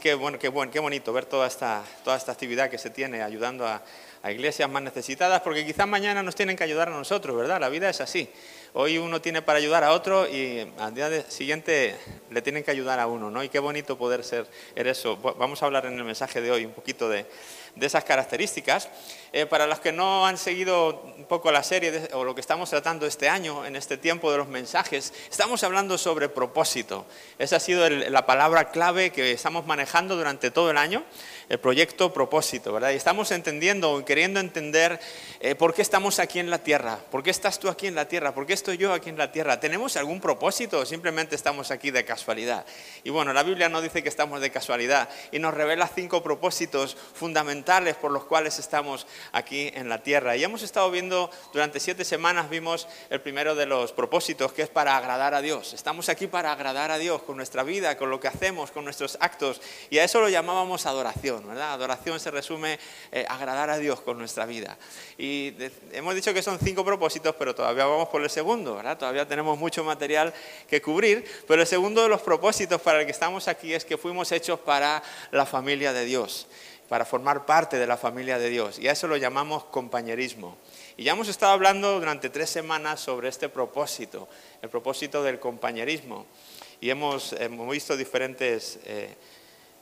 [0.00, 3.22] Qué, bueno, qué, bueno, qué bonito ver toda esta, toda esta actividad que se tiene
[3.22, 3.82] ayudando a,
[4.22, 7.60] a iglesias más necesitadas, porque quizás mañana nos tienen que ayudar a nosotros, ¿verdad?
[7.60, 8.30] La vida es así.
[8.72, 11.96] Hoy uno tiene para ayudar a otro y al día siguiente
[12.30, 13.42] le tienen que ayudar a uno, ¿no?
[13.42, 15.16] Y qué bonito poder ser eso.
[15.16, 17.26] Vamos a hablar en el mensaje de hoy un poquito de,
[17.76, 18.88] de esas características.
[19.32, 22.68] Eh, para los que no han seguido un poco la serie o lo que estamos
[22.68, 27.06] tratando este año, en este tiempo de los mensajes, estamos hablando sobre propósito.
[27.38, 31.04] Esa ha sido la palabra clave que estamos manejando durante todo el año,
[31.50, 32.92] el proyecto propósito, ¿verdad?
[32.92, 35.00] Y estamos entendiendo o queriendo entender
[35.40, 38.06] eh, por qué estamos aquí en la tierra, por qué estás tú aquí en la
[38.06, 39.58] tierra, por qué estoy yo aquí en la tierra.
[39.58, 42.64] ¿Tenemos algún propósito o simplemente estamos aquí de casualidad?
[43.02, 46.96] Y bueno, la Biblia no dice que estamos de casualidad y nos revela cinco propósitos
[47.14, 50.36] fundamentales por los cuales estamos aquí en la tierra.
[50.36, 54.68] Y hemos estado viendo durante siete semanas, vimos el primero de los propósitos, que es
[54.68, 55.74] para agradar a Dios.
[55.74, 59.18] Estamos aquí para agradar a Dios con nuestra vida, con lo que hacemos, con nuestros
[59.18, 59.60] actos.
[59.90, 61.72] Y a eso lo llamábamos adoración, ¿verdad?
[61.72, 62.78] Adoración se resume
[63.12, 64.76] eh, agradar a Dios con nuestra vida.
[65.18, 65.54] Y
[65.92, 68.98] hemos dicho que son cinco propósitos, pero todavía vamos por el segundo, ¿verdad?
[68.98, 70.32] Todavía tenemos mucho material
[70.68, 73.96] que cubrir, pero el segundo de los propósitos para el que estamos aquí es que
[73.96, 76.46] fuimos hechos para la familia de Dios
[76.90, 78.80] para formar parte de la familia de Dios.
[78.80, 80.58] Y a eso lo llamamos compañerismo.
[80.96, 84.28] Y ya hemos estado hablando durante tres semanas sobre este propósito,
[84.60, 86.26] el propósito del compañerismo.
[86.80, 87.32] Y hemos,
[87.70, 89.14] visto diferentes, eh,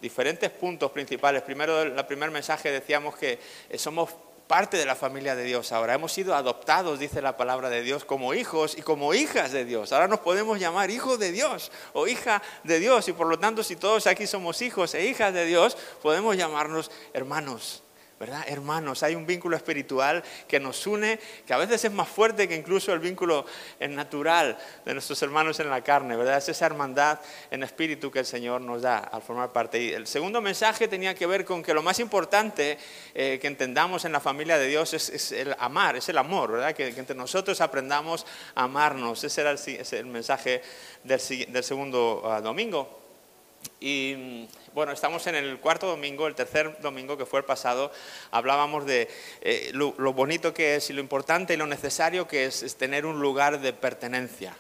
[0.01, 1.43] diferentes puntos principales.
[1.43, 4.11] Primero, el primer mensaje decíamos que eh, somos
[4.49, 5.95] parte de la familia de Dios ahora.
[5.95, 9.93] Hemos sido adoptados, dice la palabra de Dios, como hijos y como hijas de Dios.
[9.93, 13.07] Ahora nos podemos llamar hijos de Dios o hija de Dios.
[13.09, 16.91] Y por lo tanto, si todos aquí somos hijos e hijas de Dios, podemos llamarnos
[17.13, 17.85] hermanos.
[18.19, 18.45] ¿Verdad?
[18.47, 22.57] Hermanos, hay un vínculo espiritual que nos une, que a veces es más fuerte que
[22.57, 23.47] incluso el vínculo
[23.89, 26.39] natural de nuestros hermanos en la carne, ¿verdad?
[26.39, 29.95] Es esa hermandad en espíritu que el Señor nos da al formar parte.
[29.95, 32.79] El segundo mensaje tenía que ver con que lo más importante
[33.15, 36.75] eh, que entendamos en la familia de Dios es, el amar, es el amor, ¿verdad?
[36.75, 39.23] Que, entre nosotros aprendamos a amarnos.
[39.23, 40.63] Ese era el, mensaje
[41.05, 41.21] del,
[41.63, 43.08] segundo ah, domingo.
[43.81, 47.93] Y bueno, estamos en el cuarto domingo, el tercer domingo que fue el pasado,
[48.31, 49.09] hablábamos de
[49.41, 53.21] eh, lo, bonito que es y lo importante y lo necesario que es tener un
[53.21, 54.57] lugar de pertenencia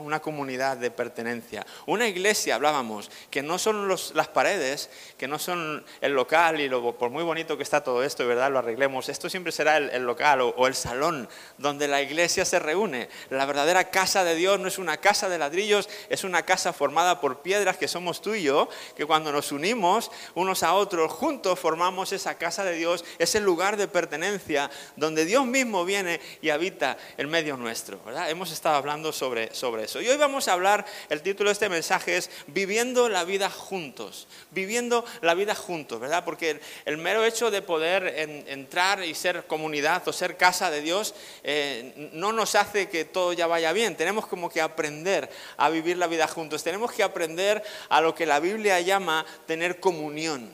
[0.00, 1.64] una comunidad de pertenencia.
[1.86, 6.96] Una iglesia, hablábamos, que no son las paredes, que no son el local y lo,
[6.96, 8.50] por muy bonito que está todo esto, ¿verdad?
[8.50, 9.08] Lo arreglemos.
[9.08, 11.28] Esto siempre será el, local o, el salón
[11.58, 13.08] donde la iglesia se reúne.
[13.30, 17.20] La verdadera casa de Dios no es una casa de ladrillos, es una casa formada
[17.20, 21.58] por piedras que somos tú y yo, que cuando nos unimos unos a otros, juntos
[21.58, 26.96] formamos esa casa de Dios, ese lugar de pertenencia donde Dios mismo viene y habita
[27.16, 28.30] en medio nuestro, ¿verdad?
[28.30, 32.30] Hemos estado hablando sobre Y hoy vamos a hablar, el título de este mensaje es
[32.46, 36.24] Viviendo la vida juntos, viviendo la vida juntos, ¿verdad?
[36.24, 38.06] Porque el, mero hecho de poder
[38.46, 43.32] entrar y ser comunidad o ser casa de Dios eh, no nos hace que todo
[43.32, 47.60] ya vaya bien, tenemos como que aprender a vivir la vida juntos, tenemos que aprender
[47.88, 50.48] a lo que la Biblia llama tener comunión.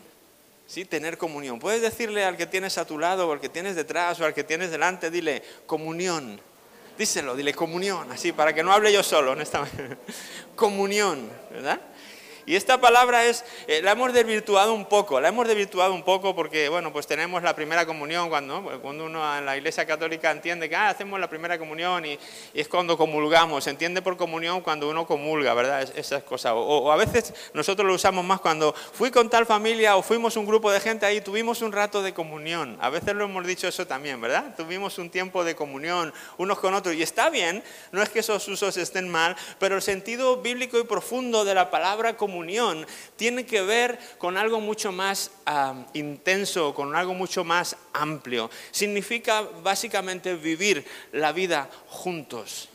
[0.66, 0.86] ¿Sí?
[0.86, 1.58] Tener comunión.
[1.58, 4.32] Puedes decirle al que tienes a tu lado o al que tienes detrás o al
[4.32, 6.40] que tienes delante, dile comunión.
[6.98, 9.96] Díselo, dile comunión, así, para que no hable yo solo, honestamente.
[10.56, 11.80] comunión, ¿verdad?
[12.44, 16.34] Y esta palabra es, eh, la hemos desvirtuado un poco, la hemos desvirtuado un poco
[16.34, 20.68] porque, bueno, pues tenemos la primera comunión cuando, cuando uno en la iglesia católica entiende
[20.68, 22.18] que ah, hacemos la primera comunión y,
[22.52, 25.82] es cuando comulgamos, se entiende por comunión cuando uno comulga, ¿verdad?
[25.94, 26.52] esas cosas.
[26.56, 30.46] O, a veces nosotros lo usamos más cuando fui con tal familia o fuimos un
[30.46, 32.76] grupo de gente ahí, tuvimos un rato de comunión.
[32.80, 34.54] A veces lo hemos dicho eso también, ¿verdad?
[34.56, 38.46] Tuvimos un tiempo de comunión unos con otros y está bien, no es que esos
[38.48, 43.44] usos estén mal, pero el sentido bíblico y profundo de la palabra comunión comunión tiene
[43.44, 45.30] que ver con algo mucho más
[45.92, 48.48] intenso, con algo mucho más amplio.
[48.70, 50.82] Significa básicamente vivir
[51.12, 52.70] la vida juntos.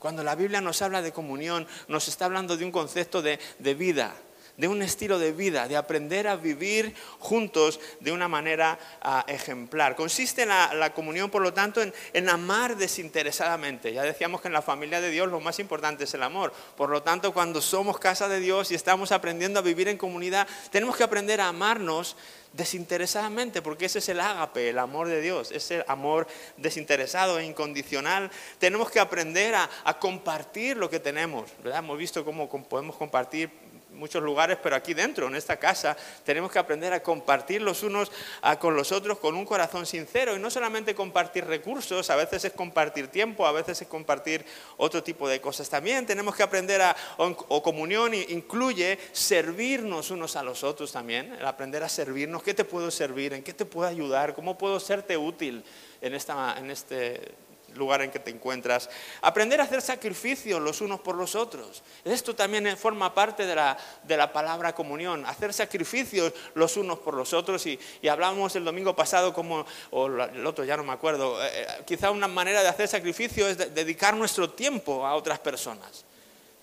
[0.00, 4.12] Cuando la Biblia nos habla de comunión, nos está hablando de un concepto de vida
[4.56, 9.96] de un estilo de vida, de aprender a vivir juntos de una manera ah, ejemplar.
[9.96, 13.92] Consiste en la, comunión, por lo tanto, en, amar desinteresadamente.
[13.92, 16.52] Ya decíamos que en la familia de Dios lo más importante es el amor.
[16.76, 20.46] Por lo tanto, cuando somos casa de Dios y estamos aprendiendo a vivir en comunidad,
[20.70, 22.16] tenemos que aprender a amarnos
[22.52, 26.26] desinteresadamente, porque ese es el ágape, el amor de Dios, ese amor
[26.56, 28.30] desinteresado e incondicional.
[28.58, 29.68] Tenemos que aprender a,
[30.00, 31.50] compartir lo que tenemos.
[31.64, 33.50] Hemos visto cómo podemos compartir
[33.96, 38.10] muchos lugares, pero aquí dentro, en esta casa, tenemos que aprender a compartir los unos
[38.60, 42.52] con los otros con un corazón sincero y no solamente compartir recursos, a veces es
[42.52, 44.44] compartir tiempo, a veces es compartir
[44.76, 45.68] otro tipo de cosas.
[45.68, 51.46] También tenemos que aprender a, o, comunión incluye servirnos unos a los otros también, el
[51.46, 53.32] aprender a servirnos, ¿qué te puedo servir?
[53.32, 54.34] ¿En qué te puedo ayudar?
[54.34, 55.64] ¿Cómo puedo serte útil
[56.00, 57.34] en, esta, en este
[57.76, 58.88] lugar en que te encuentras.
[59.22, 61.82] Aprender a hacer sacrificios los unos por los otros.
[62.04, 65.24] Esto también forma parte de la, de la palabra comunión.
[65.26, 67.66] Hacer sacrificios los unos por los otros.
[67.66, 71.50] Y, y hablábamos el domingo pasado, como, o el otro ya no me acuerdo, eh,
[71.52, 76.04] eh, quizá una manera de hacer sacrificio es dedicar nuestro tiempo a otras personas.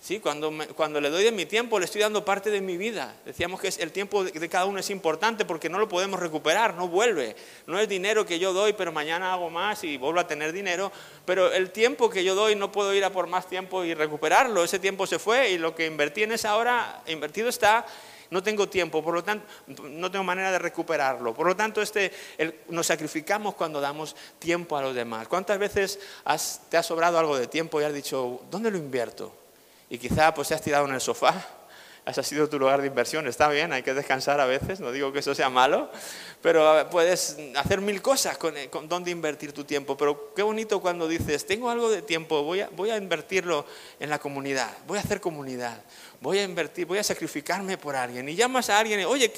[0.04, 0.20] ¿Sí?
[0.20, 3.16] Cuando, cuando le doy de mi tiempo, le estoy dando parte de mi vida.
[3.24, 6.88] Decíamos que el tiempo de, cada uno es importante porque no lo podemos recuperar, no
[6.88, 7.34] vuelve.
[7.66, 10.92] No es dinero que yo doy, pero mañana hago más y vuelvo a tener dinero.
[11.24, 14.62] Pero el tiempo que yo doy no puedo ir a por más tiempo y recuperarlo.
[14.62, 17.86] Ese tiempo se fue y lo que invertí en esa hora, invertido está
[18.28, 19.46] no tengo tiempo, por lo tanto,
[19.84, 21.32] no tengo manera de recuperarlo.
[21.32, 22.12] Por lo tanto, este,
[22.68, 25.28] nos sacrificamos cuando damos tiempo a los demás.
[25.28, 25.98] ¿Cuántas veces
[26.68, 29.43] te ha sobrado algo de tiempo y has dicho, ¿dónde lo invierto?
[29.94, 31.32] Y quizá pues te has tirado en el sofá,
[32.04, 34.90] ese ha sido tu lugar de inversión, está bien, hay que descansar a veces, no
[34.90, 35.88] digo que eso sea malo,
[36.42, 40.80] pero puedes hacer mil cosas con, eh, con dónde invertir tu tiempo, pero qué bonito
[40.80, 43.64] cuando dices, tengo algo de tiempo, voy a, voy a invertirlo
[44.00, 45.80] en la comunidad, voy a hacer comunidad,
[46.20, 49.28] voy a invertir, voy a sacrificarme por alguien, y llamas a alguien, oye,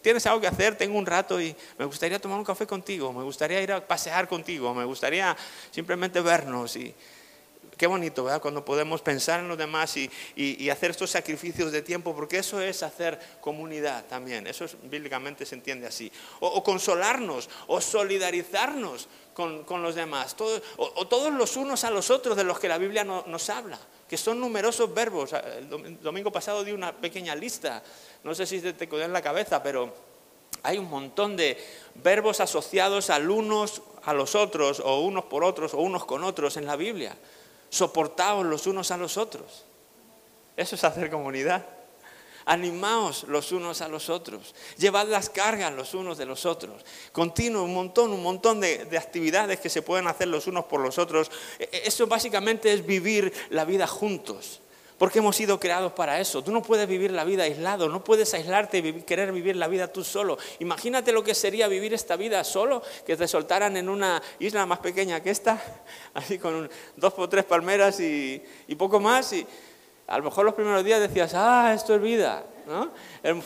[0.00, 0.74] ¿tienes algo que hacer?
[0.74, 4.26] Tengo un rato y me gustaría tomar un café contigo, me gustaría ir a pasear
[4.26, 5.36] contigo, me gustaría
[5.70, 6.94] simplemente vernos y
[7.78, 8.42] Qué bonito, ¿verdad?
[8.42, 12.82] Cuando podemos pensar en los demás y, hacer estos sacrificios de tiempo, porque eso es
[12.82, 14.48] hacer comunidad también.
[14.48, 16.10] Eso bíblicamente se entiende así.
[16.40, 20.34] O, consolarnos, o solidarizarnos con, los demás.
[20.76, 23.78] o, todos los unos a los otros de los que la Biblia nos habla,
[24.08, 25.32] que son numerosos verbos.
[25.32, 27.80] El domingo pasado di una pequeña lista.
[28.24, 29.94] No sé si te quedó en la cabeza, pero
[30.64, 31.56] hay un montón de
[31.94, 36.56] verbos asociados al unos a los otros, o unos por otros, o unos con otros
[36.56, 37.16] en la Biblia
[37.70, 39.64] soportaos los unos a los otros.
[40.56, 41.64] Eso es hacer comunidad.
[42.44, 44.54] Animaos los unos a los otros.
[44.78, 46.82] Llevad las cargas los unos de los otros.
[47.12, 50.80] Continuo, un montón, un montón de, de, actividades que se pueden hacer los unos por
[50.80, 51.30] los otros.
[51.58, 54.60] E, e, eso básicamente es vivir la vida juntos.
[54.98, 56.42] Porque hemos sido creados para eso.
[56.42, 59.92] Tú no puedes vivir la vida aislado, no puedes aislarte y querer vivir la vida
[59.92, 60.36] tú solo.
[60.58, 64.80] Imagínate lo que sería vivir esta vida solo, que te soltaran en una isla más
[64.80, 65.62] pequeña que esta,
[66.14, 69.32] así con dos o tres palmeras y, y poco más.
[69.32, 69.46] Y
[70.08, 72.44] a lo mejor los primeros días decías, ah, esto es vida.
[72.66, 72.90] ¿no?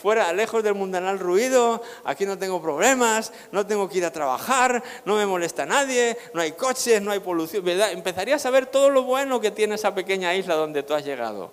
[0.01, 4.83] Fuera, lejos del mundanal ruido, aquí no tengo problemas, no tengo que ir a trabajar,
[5.05, 7.65] no me molesta nadie, no hay coches, no hay polución.
[7.65, 7.93] ¿verdad?
[7.93, 11.53] Empezarías a ver todo lo bueno que tiene esa pequeña isla donde tú has llegado.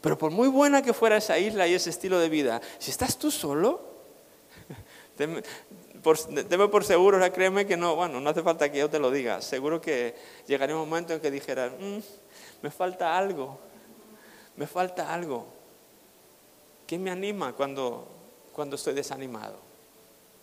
[0.00, 3.16] Pero por muy buena que fuera esa isla y ese estilo de vida, si estás
[3.18, 3.80] tú solo,
[5.16, 5.42] teme
[6.02, 9.40] por, por seguro, créeme que no, bueno, no hace falta que yo te lo diga,
[9.40, 10.14] seguro que
[10.46, 11.98] llegaría un momento en que dijeras, mm,
[12.62, 13.58] me falta algo,
[14.56, 15.46] me falta algo.
[16.92, 18.06] ¿Quién me anima cuando,
[18.52, 19.56] cuando estoy desanimado?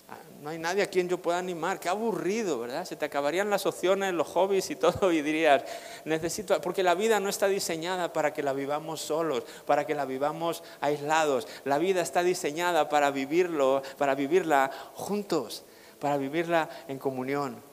[0.10, 1.80] Ah, no hay nadie a quien yo pueda animar.
[1.80, 2.86] Qué aburrido, ¿verdad?
[2.86, 5.63] Se te acabarían las opciones, los hobbies y todo y dirías,
[6.06, 10.06] necesito, porque la vida no está diseñada para que la vivamos solos, para que la
[10.06, 11.48] vivamos aislados.
[11.66, 15.66] La vida está diseñada para vivirlo, para vivirla juntos,
[16.00, 17.69] para vivirla en comunión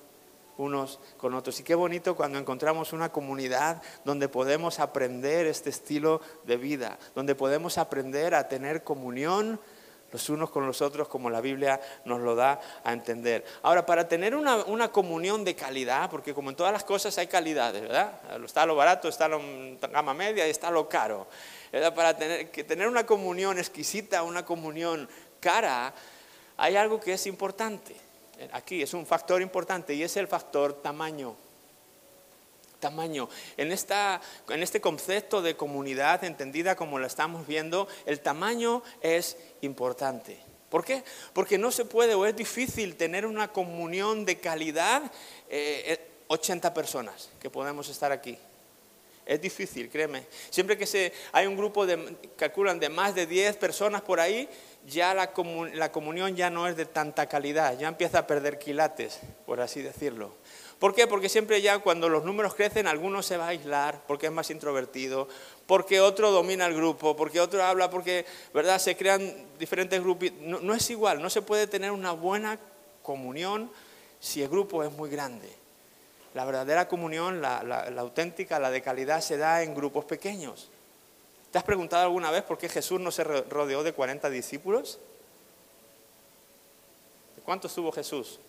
[0.56, 1.58] unos con otros.
[1.60, 7.34] Y qué bonito cuando encontramos una comunidad donde podemos aprender este estilo de vida, donde
[7.34, 9.60] podemos aprender a tener comunión
[10.12, 13.44] los unos con los otros como la Biblia nos lo da a entender.
[13.62, 17.82] Ahora, para tener una, comunión de calidad, porque como en todas las cosas hay calidades,
[17.82, 18.18] ¿verdad?
[18.44, 19.40] Está lo barato, está lo
[19.92, 21.26] gama media y está lo caro.
[21.94, 25.08] Para tener, que tener una comunión exquisita, una comunión
[25.40, 25.92] cara,
[26.56, 28.05] hay algo que es importante
[28.52, 31.36] aquí es un factor importante y es el factor tamaño.
[32.80, 33.28] Tamaño.
[33.56, 39.36] En, esta, en este concepto de comunidad entendida como la estamos viendo, el tamaño es
[39.62, 40.38] importante.
[40.68, 41.02] ¿Por qué?
[41.32, 45.02] Porque no se puede o es difícil tener una comunión de calidad
[46.28, 48.36] 80 eh, personas que podemos estar aquí.
[49.24, 50.24] Es difícil, créeme.
[50.50, 54.48] Siempre que se, hay un grupo de, calculan de más de 10 personas por ahí,
[54.86, 59.60] ya la, comunión ya no es de tanta calidad, ya empieza a perder quilates, por
[59.60, 60.34] así decirlo.
[60.78, 61.06] ¿Por qué?
[61.06, 64.50] Porque siempre ya cuando los números crecen, alguno se va a aislar porque es más
[64.50, 65.26] introvertido,
[65.66, 68.78] porque otro domina el grupo, porque otro habla, porque, ¿verdad?
[68.78, 70.30] Se crean diferentes grupos.
[70.40, 72.58] No, es igual, no se puede tener una buena
[73.02, 73.70] comunión
[74.20, 75.50] si el grupo es muy grande.
[76.34, 77.60] La verdadera comunión, la
[77.96, 80.68] auténtica, la de calidad, se da en grupos pequeños.
[81.50, 84.98] ¿Te has preguntado alguna vez por qué Jesús no se rodeó de 40 discípulos?
[87.36, 88.40] ¿De cuántos tuvo Jesús?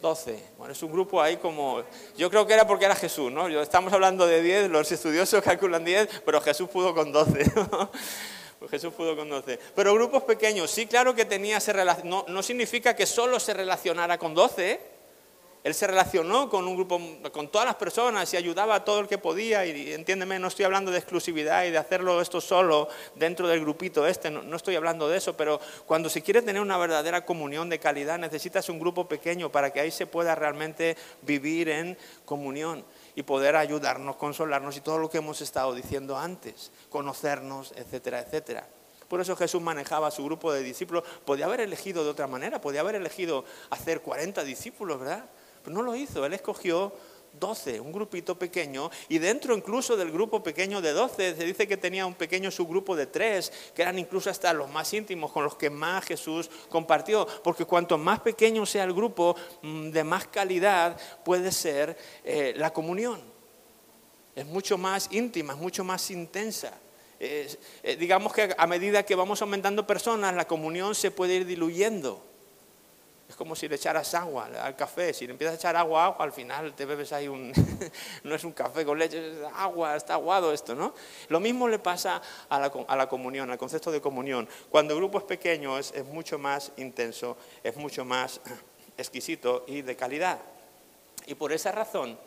[0.00, 0.42] 12.
[0.56, 1.82] Bueno, es un grupo ahí como...
[2.16, 3.48] Yo creo que era porque era Jesús, ¿no?
[3.60, 7.52] Estamos hablando de 10, los estudiosos calculan 10, pero Jesús pudo con 12.
[8.60, 9.58] Pues Jesús pudo con 12.
[9.74, 11.72] Pero grupos pequeños, sí, claro que tenía ese
[12.04, 14.78] no, no significa que solo se relacionara con 12.
[15.62, 16.98] Él se relacionó con un grupo,
[17.32, 19.66] con todas las personas y ayudaba a todo el que podía.
[19.66, 24.06] Y entiéndeme, no estoy hablando de exclusividad y de hacerlo esto solo dentro del grupito
[24.06, 27.78] este, no, estoy hablando de eso, pero cuando se quiere tener una verdadera comunión de
[27.78, 33.22] calidad, necesitas un grupo pequeño para que ahí se pueda realmente vivir en comunión y
[33.22, 38.66] poder ayudarnos, consolarnos y todo lo que hemos estado diciendo antes, conocernos, etcétera, etcétera.
[39.08, 41.02] Por eso Jesús manejaba su grupo de discípulos.
[41.24, 45.24] Podía haber elegido de otra manera, podía haber elegido hacer 40 discípulos, ¿verdad?
[45.62, 46.92] Pero no lo hizo, él escogió
[47.38, 51.76] 12, un grupito pequeño, y dentro incluso del grupo pequeño de 12 se dice que
[51.76, 55.54] tenía un pequeño subgrupo de tres, que eran incluso hasta los más íntimos, con los
[55.56, 60.98] que más Jesús compartió, porque cuanto más pequeño sea el grupo, mm, de más calidad
[61.24, 63.20] puede ser eh, la comunión.
[64.34, 66.72] Es mucho más íntima, es mucho más intensa.
[67.22, 72.29] Eh, digamos que a medida que vamos aumentando personas, la comunión se puede ir diluyendo.
[73.30, 75.14] Es como si le echaras agua al café.
[75.14, 77.52] Si le empiezas a echar agua, agua, al final te bebes ahí un...
[78.24, 80.92] no es un café con leche, es agua, está aguado esto, ¿no?
[81.28, 84.48] Lo mismo le pasa a la, comunión, al concepto de comunión.
[84.68, 88.40] Cuando el grupo es pequeño es, es mucho más intenso, es mucho más
[88.98, 90.40] exquisito y de calidad.
[91.26, 92.18] Y por esa razón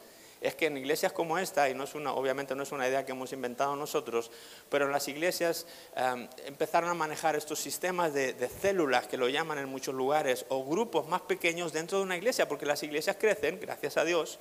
[0.43, 3.05] es que en iglesias como esta, y no es una, obviamente no es una idea
[3.05, 4.29] que hemos inventado nosotros,
[4.69, 9.57] pero en las iglesias em, empezaron a manejar estos sistemas de, células, que lo llaman
[9.59, 13.57] en muchos lugares, o grupos más pequeños dentro de una iglesia, porque las iglesias crecen,
[13.61, 14.37] gracias a Dios.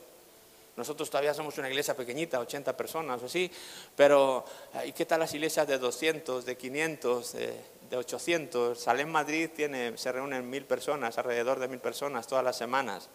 [0.77, 3.49] Nosotros todavía somos una iglesia pequeñita, 80 personas o así,
[3.95, 4.45] pero
[4.85, 8.81] ¿y qué tal las iglesias de 200, de 500, de, 800?
[8.81, 13.09] Salem Madrid tiene, se reúnen mil personas, alrededor de mil personas todas las semanas.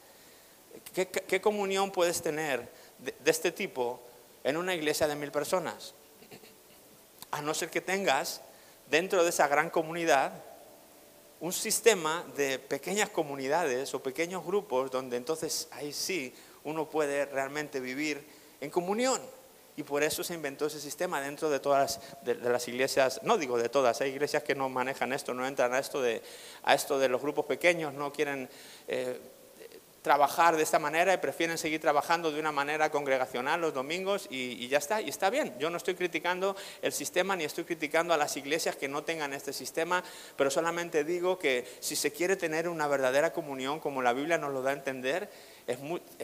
[0.93, 2.67] ¿Qué, comunión puedes tener
[2.99, 4.01] de, este tipo
[4.43, 5.93] en una iglesia de mil personas?
[7.31, 8.41] A no ser que tengas
[8.89, 10.31] dentro de esa gran comunidad
[11.39, 17.79] un sistema de pequeñas comunidades o pequeños grupos donde entonces ahí sí uno puede realmente
[17.79, 18.25] vivir
[18.59, 19.21] en comunión.
[19.77, 23.69] Y por eso se inventó ese sistema dentro de todas las iglesias, no digo de
[23.69, 26.23] todas, hay iglesias que no manejan esto, no entran a esto de,
[26.63, 28.49] a esto de los grupos pequeños, no quieren
[28.87, 29.19] eh,
[30.07, 34.65] trabajar de esta manera y prefieren seguir trabajando de una manera congregacional los domingos y,
[34.69, 35.53] ya está, y está bien.
[35.59, 39.33] Yo no estoy criticando el sistema ni estoy criticando a las iglesias que no tengan
[39.33, 40.01] este sistema,
[40.37, 44.53] pero solamente digo que si se quiere tener una verdadera comunión como la Biblia nos
[44.53, 45.29] lo da a entender,
[45.67, 45.77] es,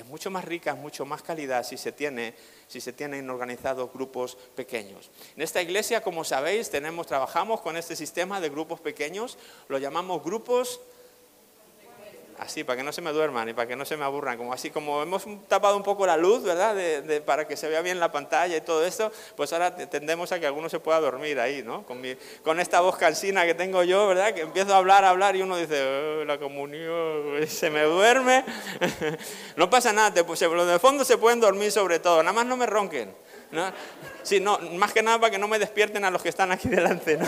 [0.05, 2.35] mucho más rica, es mucho más calidad si se tiene
[2.69, 5.11] si se tienen organizados grupos pequeños.
[5.35, 9.37] En esta iglesia, como sabéis, tenemos, trabajamos con este sistema de grupos pequeños,
[9.67, 10.79] lo llamamos grupos
[12.43, 14.53] así, para que no se me duerman y para que no se me aburran, como
[14.53, 16.75] así como hemos tapado un poco la luz, ¿verdad?
[17.25, 20.45] para que se vea bien la pantalla y todo esto, pues ahora tendemos a que
[20.45, 21.85] alguno se pueda dormir ahí, ¿no?
[21.85, 24.33] Con, esta voz cansina que tengo yo, ¿verdad?
[24.33, 28.45] Que empiezo a hablar, a hablar y uno dice, oh, la comunión, se me duerme.
[29.55, 32.57] no pasa nada, pues, los de fondo se pueden dormir sobre todo, nada más no
[32.57, 33.13] me ronquen.
[33.53, 33.72] ¿No?
[34.24, 36.67] Sí, no, más que nada para que no me despierten a los que están aquí
[36.69, 37.27] delante, ¿no?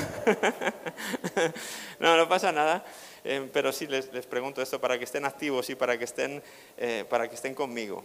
[2.17, 2.83] no, pasa nada.
[3.23, 6.43] Eh, pero sí les, pregunto esto para que estén activos y para que estén,
[6.77, 8.03] eh, para que estén conmigo.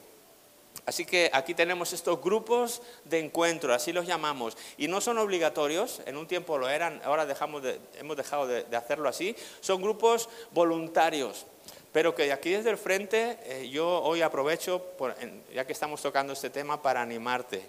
[0.87, 6.01] Así que aquí tenemos estos grupos de encuentro, así los llamamos, y no son obligatorios,
[6.07, 7.63] en un tiempo lo eran, ahora dejamos
[7.99, 11.45] hemos dejado de, hacerlo así, son grupos voluntarios,
[11.93, 14.95] pero que aquí desde el frente eh, yo hoy aprovecho,
[15.53, 17.69] ya que estamos tocando este tema, para animarte.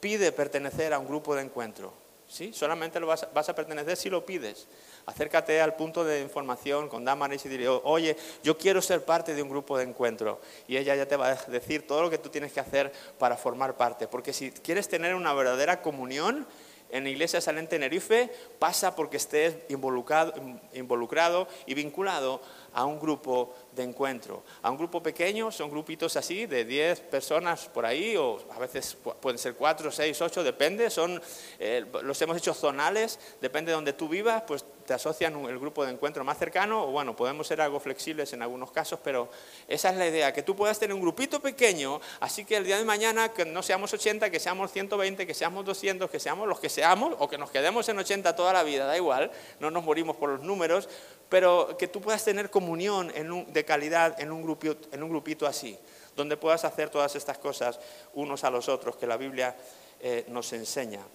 [0.00, 1.92] Pide pertenecer a un grupo de encuentro,
[2.26, 2.52] ¿sí?
[2.52, 4.66] Solamente lo vas, a pertenecer si lo pides
[5.06, 9.42] acércate al punto de información con Damaris y dile, oye, yo quiero ser parte de
[9.42, 10.40] un grupo de encuentro.
[10.68, 13.36] Y ella ya te va a decir todo lo que tú tienes que hacer para
[13.36, 14.06] formar parte.
[14.06, 16.46] Porque si quieres tener una verdadera comunión,
[16.92, 20.34] en la iglesia Salén Tenerife pasa porque estés involucrado,
[20.74, 22.40] involucrado y vinculado
[22.72, 24.42] a un grupo de encuentro.
[24.62, 28.96] A un grupo pequeño, son grupitos así, de 10 personas por ahí, o a veces
[29.20, 31.20] pueden ser 4, 6, 8, depende, son,
[31.58, 35.84] eh, los hemos hecho zonales, depende de donde tú vivas, pues te asocian el grupo
[35.84, 39.28] de encuentro más cercano, o bueno, podemos ser algo flexibles en algunos casos, pero
[39.68, 42.76] esa es la idea, que tú puedas tener un grupito pequeño, así que el día
[42.76, 46.58] de mañana que no seamos 80, que seamos 120, que seamos 200, que seamos los
[46.58, 49.30] que seamos, o que nos quedemos en 80 toda la vida, da igual,
[49.60, 50.88] no nos morimos por los números,
[51.28, 53.12] pero que tú puedas tener comunión
[53.46, 54.58] de calidad en un,
[54.90, 55.78] en un grupito así,
[56.16, 57.78] donde puedas hacer todas estas cosas
[58.14, 59.54] unos a los otros que la Biblia
[60.00, 61.06] eh, nos enseña.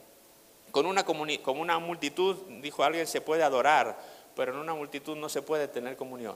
[0.76, 3.98] Con una, con una multitud, dijo alguien, se puede adorar,
[4.36, 6.36] pero en una multitud no se puede tener comunión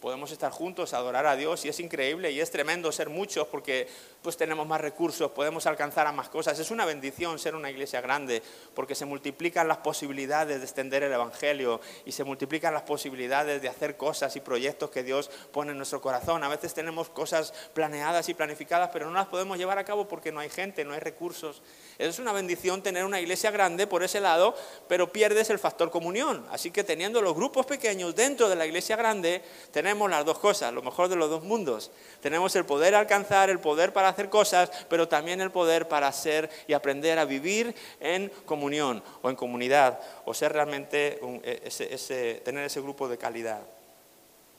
[0.00, 3.88] podemos estar juntos, adorar a Dios y es increíble y es tremendo ser muchos porque
[4.22, 6.58] pues tenemos más recursos, podemos alcanzar a más cosas.
[6.58, 8.42] Es una bendición ser una iglesia grande
[8.74, 13.68] porque se multiplican las posibilidades de extender el Evangelio y se multiplican las posibilidades de
[13.68, 16.44] hacer cosas y proyectos que Dios pone en nuestro corazón.
[16.44, 20.30] A veces tenemos cosas planeadas y planificadas, pero no las podemos llevar a cabo porque
[20.30, 21.62] no hay gente, no hay recursos.
[21.98, 24.54] Es una bendición tener una iglesia grande por ese lado,
[24.86, 26.46] pero pierdes el factor comunión.
[26.50, 30.72] Así que teniendo los grupos pequeños dentro de la iglesia grande, tenemos las dos cosas,
[30.72, 31.90] lo mejor de los dos mundos.
[32.20, 36.50] Tenemos el poder alcanzar, el poder para hacer cosas, pero también el poder para ser
[36.66, 42.80] y aprender a vivir en comunión o en comunidad, o ser realmente e, tener ese
[42.80, 43.75] grupo de calidad.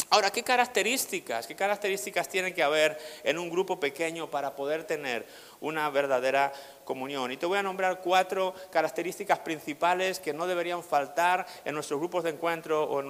[0.09, 5.25] Ahora, ¿qué características, qué características tiene que haber en un grupo pequeño para poder tener
[5.59, 6.53] una verdadera
[6.85, 7.29] comunión?
[7.33, 12.23] Y te voy a nombrar cuatro características principales que no deberían faltar en nuestros grupos
[12.23, 13.03] de encuentro o,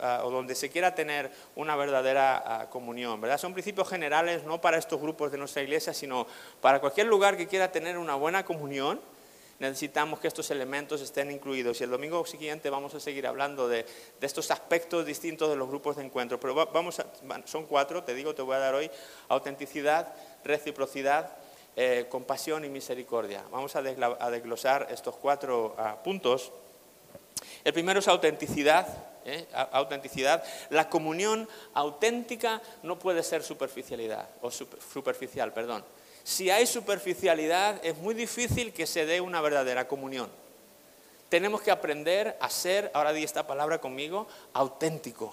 [0.00, 3.20] ah, donde se quiera tener una verdadera ah, comunión.
[3.20, 3.38] ¿verdad?
[3.38, 6.26] Son principios generales no para estos grupos de nuestra iglesia, sino
[6.60, 9.00] para cualquier lugar que quiera tener una buena comunión
[9.68, 11.80] necesitamos que estos elementos estén incluidos.
[11.80, 13.86] Y el domingo siguiente vamos a seguir hablando de,
[14.20, 16.40] estos aspectos distintos de los grupos de encuentro.
[16.40, 17.00] Pero vamos
[17.44, 18.90] son cuatro, te digo, te voy a dar hoy,
[19.28, 20.12] autenticidad,
[20.44, 21.30] reciprocidad,
[21.76, 23.44] eh, compasión y misericordia.
[23.50, 26.50] Vamos a, desglosar estos cuatro ah, puntos.
[27.64, 28.86] El primero es autenticidad.
[29.24, 29.46] ¿eh?
[29.52, 30.42] autenticidad.
[30.70, 35.84] La comunión auténtica no puede ser superficialidad, o superficial, perdón.
[36.24, 40.30] Si hay superficialidad, es muy difícil que se dé una verdadera comunión.
[41.28, 45.32] Tenemos que aprender a ser, ahora di esta palabra conmigo, auténtico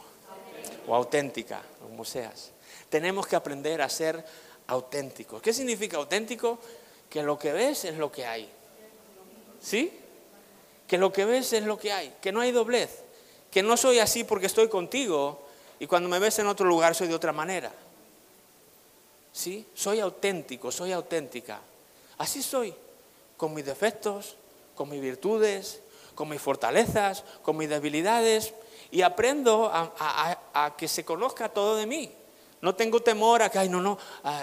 [0.87, 2.51] o auténtica, como seas.
[2.89, 4.23] Tenemos que aprender a ser
[4.67, 5.41] auténticos.
[5.41, 6.59] ¿Qué significa auténtico?
[7.09, 8.49] Que lo que ves es lo que hay.
[9.61, 9.91] ¿Sí?
[10.87, 13.03] Que lo que ves es lo que hay, que no hay doblez,
[13.51, 15.45] que no soy así porque estoy contigo
[15.79, 17.71] y cuando me ves en otro lugar soy de otra manera.
[19.31, 19.65] ¿Sí?
[19.73, 21.59] Soy auténtico, soy auténtica.
[22.17, 22.73] Así soy,
[23.37, 24.35] con mis defectos,
[24.75, 25.81] con mis virtudes,
[26.15, 28.53] con mis fortalezas, con mis debilidades,
[28.91, 32.11] y aprendo a, que se conozca todo de mí.
[32.61, 33.97] No tengo temor a que, ay, no, no,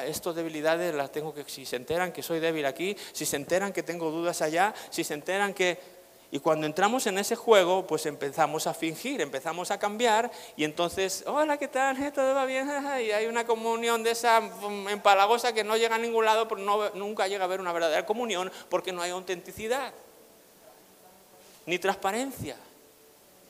[0.07, 3.72] estas debilidades las tengo que, si se enteran que soy débil aquí, si se enteran
[3.72, 5.95] que tengo dudas allá, si se enteran que,
[6.31, 11.23] y cuando entramos en ese juego, pues empezamos a fingir, empezamos a cambiar y entonces,
[11.27, 12.12] hola, ¿qué tal?
[12.12, 12.69] ¿Todo va bien?
[13.01, 16.91] Y hay una comunión de esa mm, empalagosa que no llega a ningún lado, pero
[16.95, 19.93] nunca llega a haber una verdadera comunión porque no hay autenticidad
[21.67, 22.57] ni transparencia.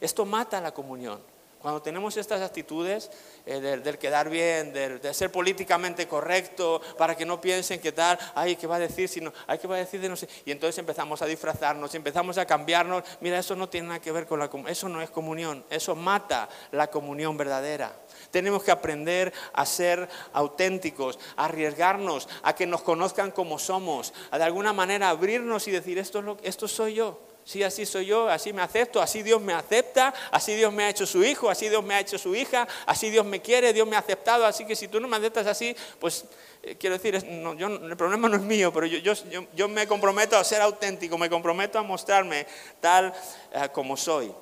[0.00, 1.20] Esto mata la comunión.
[1.66, 3.10] Cuando tenemos estas actitudes
[3.44, 8.54] eh, del, quedar bien, de ser políticamente correcto, para que no piensen que tal, ay,
[8.54, 9.08] ¿qué va a decir?
[9.08, 10.28] Sino, ay, ¿qué va a decir de no sé?
[10.44, 13.02] Y entonces empezamos a disfrazarnos, empezamos a cambiarnos.
[13.20, 15.96] Mira, eso no tiene nada que ver con la comunión, eso no es comunión, eso
[15.96, 17.92] mata la comunión verdadera.
[18.30, 24.38] Tenemos que aprender a ser auténticos, a arriesgarnos, a que nos conozcan como somos, a
[24.38, 27.18] de alguna manera abrirnos y decir, esto soy yo.
[27.46, 30.90] Sí, así soy yo, así me acepto, así Dios me acepta, así Dios me ha
[30.90, 33.86] hecho su hijo, así Dios me ha hecho su hija, así Dios me quiere, Dios
[33.86, 36.24] me ha aceptado, así que si tú no me aceptas así, pues
[36.64, 37.24] eh, quiero decir,
[37.56, 39.14] yo, el problema no es mío, pero yo,
[39.54, 42.48] yo, me comprometo a ser auténtico, me comprometo a mostrarme
[42.80, 43.14] tal
[43.52, 44.32] eh, como soy.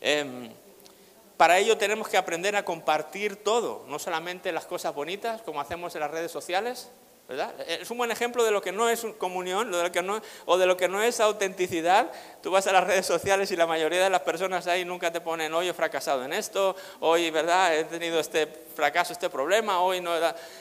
[0.00, 0.50] Em,
[1.36, 5.94] para ello tenemos que aprender a compartir todo, no solamente las cosas bonitas, como hacemos
[5.94, 6.88] en las redes sociales,
[7.66, 10.56] es un buen ejemplo de lo que no es comunión de lo que no, o
[10.56, 12.10] de lo que no es autenticidad.
[12.42, 15.20] Tú vas a las redes sociales y la mayoría de las personas ahí nunca te
[15.20, 17.76] ponen, hoy he fracasado en esto, hoy, ¿verdad?
[17.76, 20.12] He tenido este fracaso, este problema, hoy no.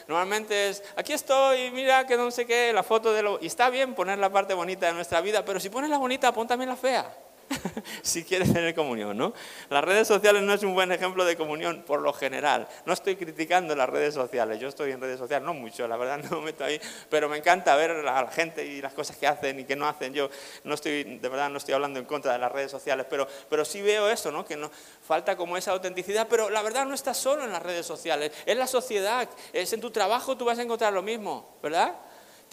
[0.08, 3.40] Normalmente es, aquí estoy, mira que no sé qué, la foto de lo...
[3.42, 6.34] Y está bien poner la parte bonita de nuestra vida, pero si pones la bonita,
[6.34, 7.27] pon también la fea.
[8.02, 9.34] si quieres tener comunión, ¿no?
[9.70, 12.68] Las redes sociales no es un buen ejemplo de comunión por lo general.
[12.86, 16.18] No estoy criticando las redes sociales, yo estoy en redes sociales, no mucho, la verdad
[16.30, 16.80] no me meto ahí,
[17.10, 19.88] pero me encanta ver a la gente y las cosas que hacen y que no
[19.88, 20.14] hacen.
[20.14, 20.30] Yo
[20.64, 23.66] no estoy, de verdad no estoy hablando en contra de las redes sociales, pero, pero
[23.66, 24.46] sí veo eso, ¿no?
[24.46, 24.70] Que no,
[25.06, 28.58] falta como esa autenticidad, pero la verdad no está solo en las redes sociales, es
[28.58, 31.96] la sociedad, es en tu trabajo tú vas a encontrar lo mismo, ¿verdad?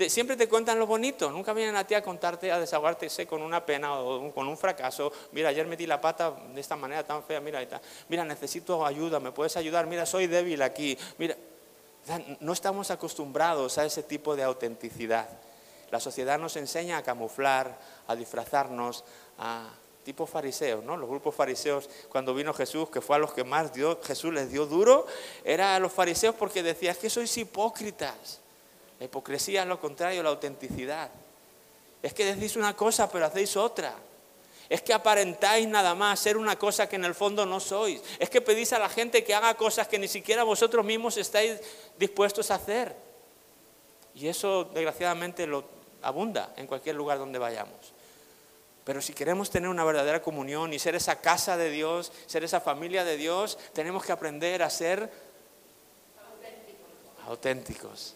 [0.08, 3.64] Siempre te cuentan lo bonito, nunca vienen a ti a contarte, a desahogarte con una
[3.64, 5.12] pena o con un fracaso.
[5.32, 7.66] Mira, ayer metí la pata de esta manera tan fea, mira,
[8.08, 10.98] mira, necesito ayuda, me puedes ayudar, mira, soy débil aquí.
[11.18, 11.36] Mira,
[12.40, 15.28] no estamos acostumbrados a ese tipo de autenticidad.
[15.90, 19.04] La sociedad nos enseña a camuflar, a disfrazarnos,
[19.38, 19.70] a
[20.02, 20.96] tipo fariseos, ¿no?
[20.96, 23.70] Los grupos fariseos, cuando vino Jesús, que fue a los que más
[24.02, 25.06] Jesús les dio duro,
[25.44, 28.43] era a los fariseos porque decía, es que sois hipócritas.
[29.04, 31.10] La hipocresía es lo contrario, la autenticidad.
[32.02, 33.94] Es que decís una cosa pero hacéis otra.
[34.66, 38.00] Es que aparentáis nada más ser una cosa que en el fondo no sois.
[38.18, 41.60] Es que pedís a la gente que haga cosas que ni siquiera vosotros mismos estáis
[41.98, 42.96] dispuestos a hacer.
[44.14, 45.64] Y eso desgraciadamente lo
[46.00, 47.92] abunda en cualquier lugar donde vayamos.
[48.84, 52.62] Pero si queremos tener una verdadera comunión y ser esa casa de Dios, ser esa
[52.62, 55.10] familia de Dios, tenemos que aprender a ser
[56.26, 57.28] auténticos.
[57.28, 58.14] Auténticos.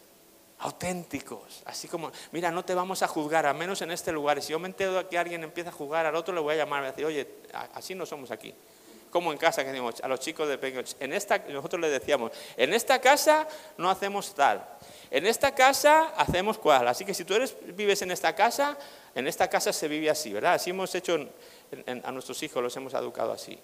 [1.65, 4.41] Así como, mira, no te vamos a juzgar, a menos en este lugar.
[4.41, 6.83] Si yo me entero que alguien empieza a juzgar, al otro le voy a llamar
[6.83, 7.27] y decir, oye,
[7.73, 8.53] así no somos aquí.
[9.09, 12.31] Como en casa que decimos a los chicos de pequeños, en esta, nosotros les decíamos,
[12.57, 14.63] en esta casa no hacemos tal,
[15.09, 16.87] en esta casa hacemos cual.
[16.87, 18.77] Así que si tú eres, vives en esta casa,
[19.15, 20.53] en esta casa se vive así, ¿verdad?
[20.53, 21.27] Así hemos hecho
[22.03, 23.57] a nuestros hijos, los hemos educado así.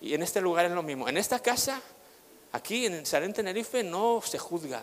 [0.00, 1.08] Y en este lugar es lo mismo.
[1.08, 1.80] En esta casa,
[2.52, 4.82] aquí en Salén Tenerife, no se juzga,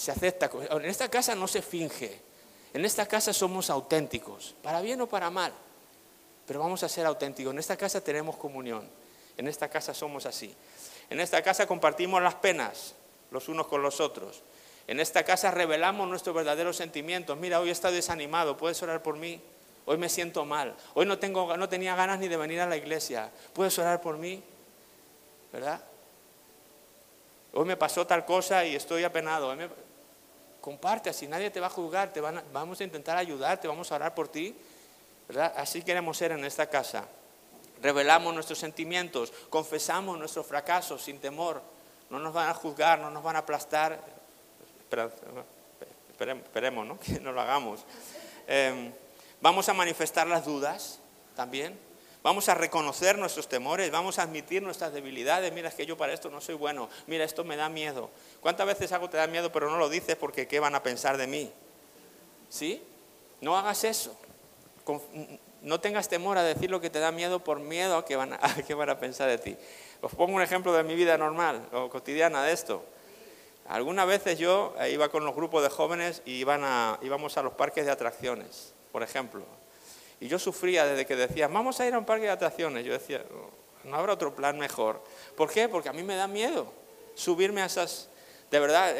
[0.00, 0.50] se acepta.
[0.70, 2.18] En esta casa no se finge.
[2.72, 5.52] En esta casa somos auténticos, para bien o para mal.
[6.46, 7.52] Pero vamos a ser auténticos.
[7.52, 8.88] En esta casa tenemos comunión.
[9.36, 10.54] En esta casa somos así.
[11.10, 12.94] En esta casa compartimos las penas
[13.30, 14.42] los unos con los otros.
[14.86, 17.36] En esta casa revelamos nuestros verdaderos sentimientos.
[17.36, 19.38] Mira, hoy estado desanimado, ¿puedes orar por mí?
[19.84, 20.74] Hoy me siento mal.
[20.94, 23.30] Hoy no, tengo, no tenía ganas ni de venir a la iglesia.
[23.52, 24.42] ¿Puedes orar por mí?
[25.52, 25.82] ¿Verdad?
[27.52, 29.54] Hoy me pasó tal cosa y estoy apenado.
[30.60, 34.14] Comparte, así nadie te va a juzgar, te vamos a intentar ayudarte, vamos a orar
[34.14, 34.54] por ti.
[35.56, 37.04] Así queremos ser en esta casa.
[37.82, 41.62] Revelamos nuestros sentimientos, confesamos nuestros fracasos sin temor.
[42.10, 43.98] No nos van a juzgar, no nos van a aplastar
[46.20, 46.98] esperemos, ¿no?
[47.00, 47.80] que no lo hagamos.
[48.46, 48.92] Em,
[49.40, 50.98] vamos a manifestar las dudas
[51.36, 51.78] también.
[52.22, 55.52] Vamos a reconocer nuestros temores, vamos a admitir nuestras debilidades.
[55.52, 56.90] Mira, es que yo para esto no soy bueno.
[57.06, 58.10] Mira, esto me da miedo.
[58.42, 61.16] ¿Cuántas veces algo te da miedo pero no lo dices porque qué van a pensar
[61.16, 61.50] de mí?
[62.50, 62.82] ¿Sí?
[63.40, 64.14] No hagas eso.
[65.62, 68.34] No tengas temor a decir lo que te da miedo por miedo a que van
[68.34, 69.56] a, qué van a pensar de ti.
[70.02, 72.84] Os pongo un ejemplo de mi vida normal o cotidiana de esto.
[73.66, 77.54] Algunas veces yo iba con los grupos de jóvenes y iban a, íbamos a los
[77.54, 79.44] parques de atracciones, por ejemplo.
[80.20, 82.84] Y yo sufría desde que decían, vamos a ir a un parque de atracciones.
[82.84, 83.24] Yo decía,
[83.84, 85.02] no habrá otro plan mejor.
[85.36, 85.68] ¿Por qué?
[85.68, 86.72] Porque a mí me da miedo
[87.14, 88.08] subirme a esas...
[88.50, 88.96] De verdad,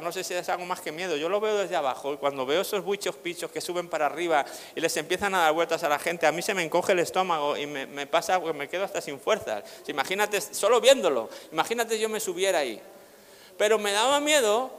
[0.00, 1.14] no sé si es algo más que miedo.
[1.16, 4.46] Yo lo veo desde abajo y cuando veo esos buchos pichos que suben para arriba
[4.74, 7.00] y les empiezan a dar vueltas a la gente, a mí se me encoge el
[7.00, 9.62] estómago y me, pasa que me quedo hasta sin fuerzas.
[9.88, 12.80] Imagínate, solo viéndolo, imagínate yo me subiera ahí
[13.56, 14.70] pero me daba miedo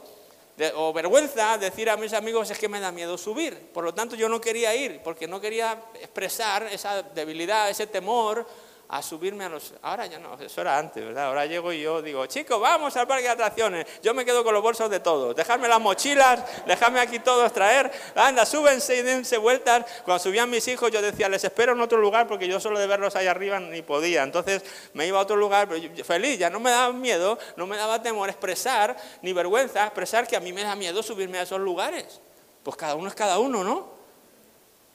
[0.74, 3.56] o vergüenza decir a mis amigos es que me da miedo subir.
[3.72, 8.46] Por lo tanto, yo no quería ir porque no quería expresar esa debilidad, ese temor
[8.88, 9.74] a subirme a los...
[9.82, 11.26] Ahora ya no, eso era antes, ¿verdad?
[11.26, 13.86] Ahora llego y yo digo, chicos, vamos al parque de atracciones.
[14.02, 15.34] Yo me quedo con los bolsos de todos.
[15.34, 17.90] Dejadme las mochilas, dejadme aquí todos traer.
[18.14, 19.84] Anda, súbense y dense vueltas.
[20.04, 22.86] Cuando subían mis hijos yo decía, les espero en otro lugar porque yo solo de
[22.86, 24.22] verlos ahí arriba ni podía.
[24.22, 24.62] Entonces
[24.94, 25.68] me iba a otro lugar,
[26.04, 30.36] feliz, ya no me daba miedo, no me daba temor expresar, ni vergüenza expresar que
[30.36, 32.20] a mí me da miedo subirme a esos lugares.
[32.62, 33.96] Pues cada uno es cada uno, ¿no?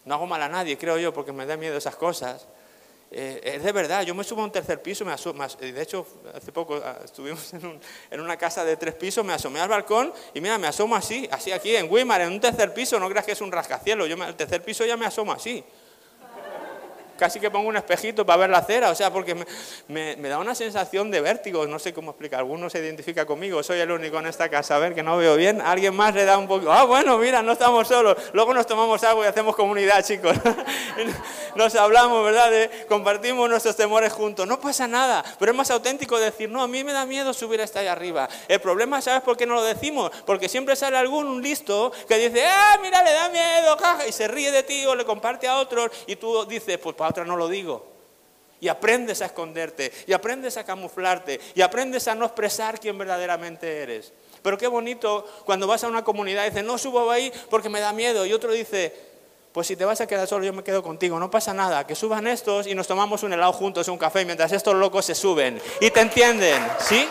[0.04, 2.48] No hago mal a nadie, creo yo, porque me da miedo esas cosas.
[3.14, 6.08] Eh, es de verdad, yo me subo a un tercer piso, me asomo, de hecho
[6.34, 7.54] hace poco ah, estuvimos
[8.10, 11.28] en, una casa de tres pisos, me asomé al balcón y mira, me asomo así,
[11.30, 14.16] así aquí en Weimar, en un tercer piso, no creas que es un rascacielos, yo
[14.16, 15.62] el tercer piso ya me asomo así
[17.22, 19.36] casi que pongo un espejito para ver la acera, o sea, porque
[19.88, 23.80] me, da una sensación de vértigo, no sé cómo explicar, alguno se identifica conmigo, soy
[23.80, 26.40] el único en esta casa, a ver que no veo bien, alguien más le da
[26.40, 30.04] un poco, ah, bueno, mira, no estamos solos, luego nos tomamos agua y hacemos comunidad,
[30.04, 30.36] chicos,
[31.56, 32.72] nos hablamos, ¿verdad?
[32.90, 36.84] compartimos nuestros temores juntos, no pasa nada, pero es más auténtico decir, no, a mí
[36.84, 38.28] me da miedo subir hasta allá arriba.
[38.48, 40.12] El problema, ¿sabes por qué no lo decimos?
[40.26, 44.12] Porque siempre sale algún un listo que dice, ah, mira, le da miedo, caja, y
[44.12, 47.26] se ríe de ti o le comparte a otros, y tú dices, pues para otra
[47.26, 47.88] no lo digo.
[48.60, 53.82] Y aprendes a esconderte, y aprendes a camuflarte, y aprendes a no expresar quién verdaderamente
[53.82, 54.14] eres.
[54.42, 57.80] Pero qué bonito cuando vas a una comunidad y dices, no subo ahí porque me
[57.80, 58.26] da miedo.
[58.26, 58.94] Y otro dice,
[59.52, 61.96] pues si te vas a quedar solo, yo me quedo contigo, no pasa nada, que
[61.96, 65.62] suban estos y nos tomamos un helado juntos, un café, mientras estos locos se suben.
[65.80, 67.08] Y te entienden, ¿sí?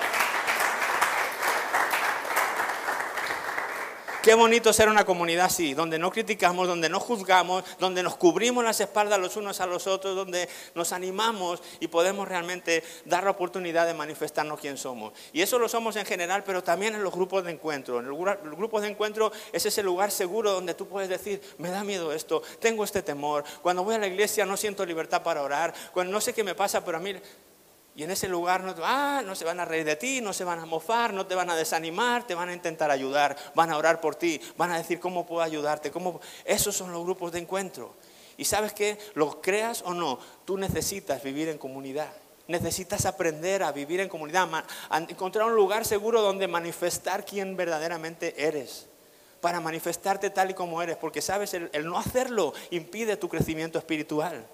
[4.22, 8.62] Qué bonito ser una comunidad así, donde no criticamos, donde no juzgamos, donde nos cubrimos
[8.62, 13.30] las espaldas los unos a los otros, donde nos animamos y podemos realmente dar la
[13.30, 15.14] oportunidad de manifestarnos quién somos.
[15.32, 18.00] Y eso lo somos en general, pero también en los grupos de encuentro.
[18.00, 21.82] En los grupos de encuentro es ese lugar seguro donde tú puedes decir, me da
[21.82, 25.72] miedo esto, tengo este temor, cuando voy a la iglesia no siento libertad para orar,
[25.94, 27.14] cuando no sé qué me pasa, pero a mí
[28.00, 30.42] Y en ese lugar no, ah, no se van a reír de ti, no se
[30.42, 33.76] van a mofar, no te van a desanimar, te van a intentar ayudar, van a
[33.76, 35.90] orar por ti, van a decir cómo puedo ayudarte.
[35.90, 36.18] Cómo...
[36.46, 37.92] Esos son los grupos de encuentro.
[38.38, 42.10] Y sabes que, lo creas o no, tú necesitas vivir en comunidad.
[42.48, 44.48] Necesitas aprender a vivir en comunidad,
[45.06, 48.86] encontrar un lugar seguro donde manifestar quién verdaderamente eres.
[49.42, 54.46] Para manifestarte tal y como eres, porque sabes, el no hacerlo impide tu crecimiento espiritual.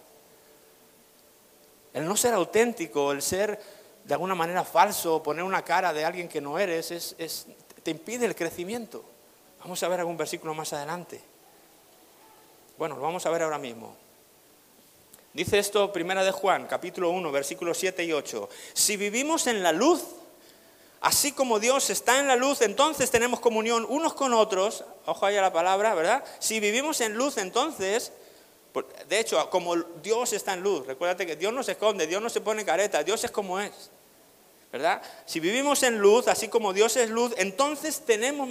[1.96, 3.58] El no ser auténtico, el ser
[4.04, 7.46] de alguna manera falso, poner una cara de alguien que no eres, es,
[7.82, 9.02] te impide el crecimiento.
[9.60, 11.22] Vamos a ver algún versículo más adelante.
[12.76, 13.96] Bueno, lo vamos a ver ahora mismo.
[15.32, 18.46] Dice esto Primera de Juan, capítulo 1, versículos 7 y 8.
[18.74, 20.02] Si vivimos en la luz,
[21.00, 24.84] así como Dios está en la luz, entonces tenemos comunión unos con otros.
[25.06, 26.22] Ojo ahí a la palabra, ¿verdad?
[26.40, 28.12] Si vivimos en luz, entonces
[29.08, 32.28] de hecho, como Dios está en luz, recuérdate que Dios no se esconde, Dios no
[32.28, 33.90] se pone careta, Dios es como es.
[34.72, 35.00] ¿Verdad?
[35.24, 38.48] Si vivimos en luz, así como Dios es luz, entonces tenemos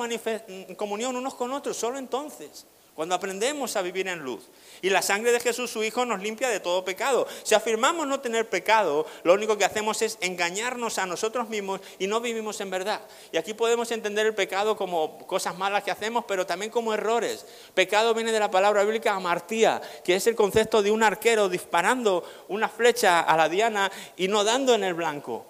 [0.78, 4.48] comunión unos con otros, solo entonces cuando aprendemos a vivir en luz.
[4.82, 7.28] Y la sangre de Jesús, su Hijo, nos limpia de todo pecado.
[7.44, 12.08] Si afirmamos no tener pecado, lo único que hacemos es engañarnos a nosotros mismos y
[12.08, 13.02] no vivimos en verdad.
[13.34, 17.46] Y aquí podemos entender el pecado como cosas malas que hacemos, pero también como errores.
[17.74, 22.24] Pecado viene de la palabra bíblica amartía, que es el concepto de un arquero disparando
[22.48, 25.46] una flecha a la diana y no dando en el blanco.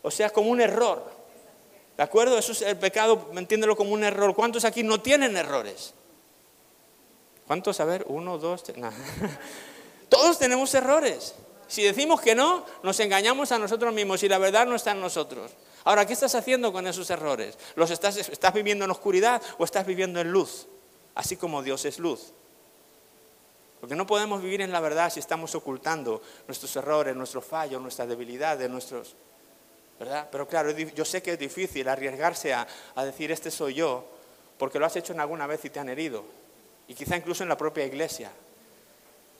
[0.00, 1.10] O sea, como un error.
[1.96, 2.38] ¿De acuerdo?
[2.38, 4.34] Eso es el pecado, entiéndelo como un error.
[4.34, 5.92] ¿Cuántos aquí no tienen errores?
[7.46, 7.78] ¿Cuántos?
[7.80, 8.76] A ver, uno, dos, tres.
[10.08, 11.34] Todos tenemos errores.
[11.68, 15.00] Si decimos que no, nos engañamos a nosotros mismos y la verdad no está en
[15.00, 15.52] nosotros.
[15.84, 17.58] Ahora, ¿qué estás haciendo con esos errores?
[17.74, 20.66] ¿Los estás, viviendo en oscuridad o estás viviendo en luz?
[21.14, 22.32] Así como Dios es luz.
[23.80, 28.08] Porque no podemos vivir en la verdad si estamos ocultando nuestros errores, nuestros fallos, nuestras
[28.08, 29.14] debilidades, nuestros...
[29.98, 30.28] ¿Verdad?
[30.30, 34.04] Pero claro, yo sé que es difícil arriesgarse a, a decir, este soy yo,
[34.58, 36.24] porque lo has hecho en alguna vez y te han herido.
[36.88, 38.30] Y quizá incluso en la propia iglesia.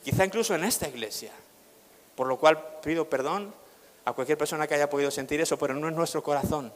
[0.04, 1.32] Quizá incluso en esta iglesia.
[2.14, 3.54] Por lo cual pido perdón
[4.04, 6.72] a cualquier persona que haya podido sentir eso, pero no es nuestro corazón.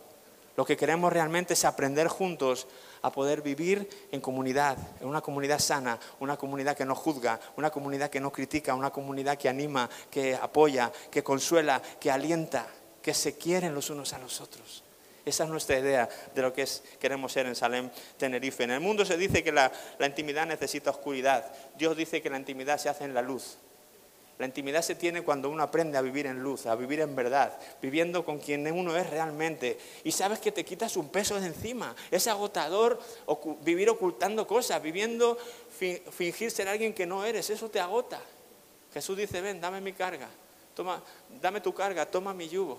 [0.56, 2.66] Lo que queremos realmente es aprender juntos
[3.02, 7.70] a poder vivir en comunidad, en una comunidad sana, una comunidad que no juzga, una
[7.70, 12.66] comunidad que no critica, una comunidad que anima, que apoya, que consuela, que alienta,
[13.00, 14.82] que se quieren los unos a los otros.
[15.24, 18.64] Esa es nuestra idea de lo que es, queremos ser en Salem, Tenerife.
[18.64, 21.52] En el mundo se dice que la, intimidad necesita oscuridad.
[21.76, 23.58] Dios dice que la intimidad se hace en la luz.
[24.38, 27.58] La intimidad se tiene cuando uno aprende a vivir en luz, a vivir en verdad,
[27.82, 29.78] viviendo con quien uno es realmente.
[30.02, 31.94] Y sabes que te quitas un peso de encima.
[32.10, 32.98] Es agotador
[33.60, 35.36] vivir ocultando cosas, viviendo,
[36.10, 37.50] fingir ser alguien que no eres.
[37.50, 38.18] Eso te agota.
[38.94, 40.28] Jesús dice, ven, dame mi carga.
[40.74, 41.02] Toma,
[41.42, 42.78] dame tu carga, toma mi yugo,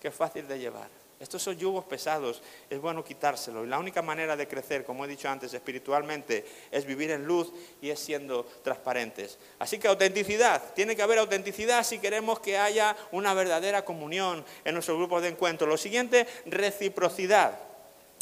[0.00, 0.99] que es fácil de llevar.
[1.20, 3.62] Estos son yugos pesados, es bueno quitárselo.
[3.62, 7.52] Y la única manera de crecer, como he dicho antes, espiritualmente, es vivir en luz
[7.82, 9.36] y es siendo transparentes.
[9.58, 14.72] Así que autenticidad, tiene que haber autenticidad si queremos que haya una verdadera comunión en
[14.72, 15.66] nuestro grupo de encuentro.
[15.66, 17.58] Lo siguiente, reciprocidad.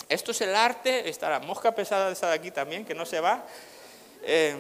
[0.09, 3.21] Esto es el arte, está la mosca pesada esa de aquí también, que no se
[3.21, 3.47] va.
[4.25, 4.57] Eh,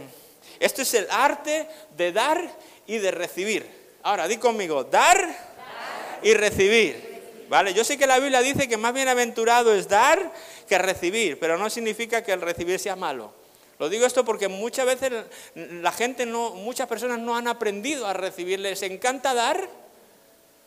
[0.60, 2.48] esto es el arte de dar
[2.86, 3.68] y de recibir.
[4.04, 5.48] Ahora, di conmigo, dar.
[6.22, 7.07] y recibir.
[7.48, 7.74] ¿Vale?
[7.74, 10.32] Yo sé que la Biblia dice que más bienaventurado es dar
[10.68, 13.32] que recibir, pero no significa que el recibir sea malo.
[13.78, 15.12] Lo digo esto porque muchas veces
[15.54, 19.68] la gente no, muchas personas no han aprendido a recibir, les encanta dar,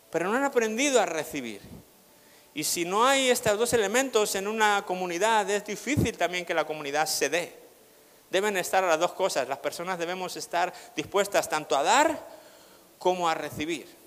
[0.09, 1.61] pero no han aprendido a recibir.
[2.53, 6.65] Y si no hay estos dos elementos en una comunidad, es difícil también que la
[6.65, 7.61] comunidad se dé.
[8.29, 9.47] Deben estar las dos cosas.
[9.47, 12.27] Las personas debemos estar dispuestas tanto a dar
[12.97, 14.00] como a recibir.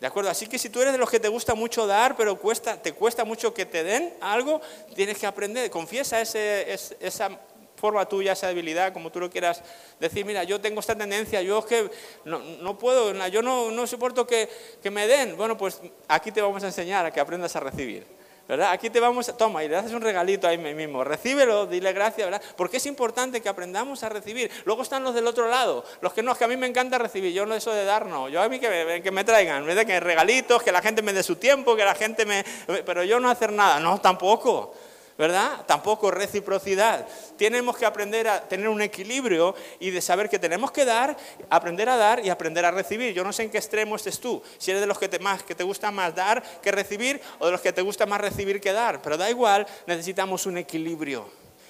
[0.00, 0.30] ¿De acuerdo?
[0.30, 2.92] Así que si tú eres de los que te gusta mucho dar, pero cuesta, te
[2.92, 4.60] cuesta mucho que te den algo,
[4.94, 7.40] tienes que aprender, confiesa ese, esa
[7.74, 9.62] forma tuya, esa debilidad, como tú lo quieras
[9.98, 11.90] decir, mira, yo tengo esta tendencia, yo es que
[12.24, 14.48] no, puedo, yo no, soporto que
[14.90, 15.36] me den.
[15.36, 18.17] Bueno, pues aquí te vamos a enseñar a que aprendas a recibir.
[18.48, 18.72] ¿Verdad?
[18.72, 22.26] Aquí te vamos, a, toma, y le haces un regalito ahí mismo, recíbelo, dile gracias,
[22.26, 22.42] ¿verdad?
[22.56, 24.50] Porque es importante que aprendamos a recibir.
[24.64, 26.98] Luego están los del otro lado, los que no, es que a mí me encanta
[26.98, 29.66] recibir, yo no eso de dar, no, yo a mí que me, que me traigan,
[29.66, 29.84] ¿verdad?
[29.84, 32.44] que regalitos, que la gente me dé su tiempo, que la gente me...
[32.84, 34.74] Pero yo no hacer nada, no, tampoco.
[35.18, 35.66] ¿Verdad?
[35.66, 37.06] Tampoco reciprocidad.
[37.36, 41.16] Tenemos que aprender a tener un equilibrio y de saber que tenemos que dar,
[41.50, 43.12] aprender a dar y aprender a recibir.
[43.12, 45.42] Yo no sé en qué extremo estés tú, si eres de los que te, más,
[45.42, 48.60] que te gusta más dar que recibir o de los que te gusta más recibir
[48.60, 51.28] que dar, pero da igual, necesitamos un equilibrio.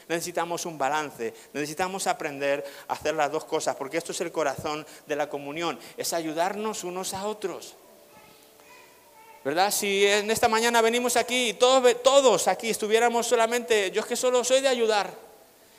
[0.08, 4.86] Necesitamos un balance, necesitamos aprender a hacer las dos cosas, porque esto es el corazón
[5.06, 7.76] de la comunión, es ayudarnos unos a otros.
[9.44, 9.70] ¿Verdad?
[9.70, 14.16] Si en esta mañana venimos aquí y todos, todos aquí estuviéramos solamente, yo es que
[14.16, 15.12] solo soy de ayudar,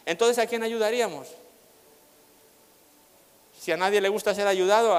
[0.06, 1.28] entonces ¿a quién ayudaríamos?
[3.60, 4.98] Si a nadie le gusta ser ayudado,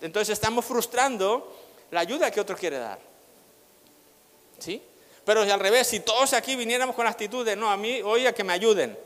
[0.00, 1.56] entonces estamos frustrando
[1.90, 2.98] la ayuda que otro quiere dar.
[4.58, 4.82] ¿Sí?
[5.24, 8.26] Pero al revés, si todos aquí viniéramos con la actitud de, no, a mí, hoy
[8.26, 8.98] a que me ayuden,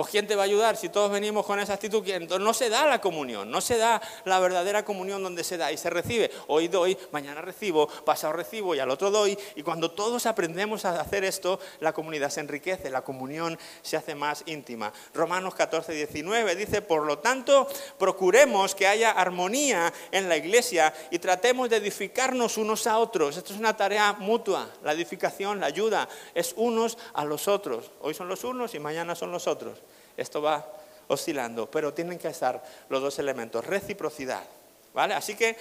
[0.00, 2.02] pues ¿quién te va a ayudar si todos venimos con esa actitud?
[2.08, 5.70] Entonces no se da la comunión, no se da la verdadera comunión donde se da
[5.72, 6.30] y se recibe.
[6.46, 9.38] Hoy doy, mañana recibo, pasado recibo y al otro doy.
[9.56, 14.14] Y cuando todos aprendemos a hacer esto, la comunidad se enriquece, la comunión se hace
[14.14, 14.90] más íntima.
[15.12, 21.18] Romanos 14, 19 dice, por lo tanto, procuremos que haya armonía en la iglesia y
[21.18, 23.36] tratemos de edificarnos unos a otros.
[23.36, 27.90] Esto es una tarea mutua, la edificación, la ayuda, es unos a los otros.
[28.00, 29.78] Hoy son los unos y mañana son los otros.
[30.16, 30.66] Esto va
[31.08, 34.44] oscilando, pero tienen que estar los dos elementos, reciprocidad.
[34.92, 35.14] ¿Vale?
[35.14, 35.56] Así que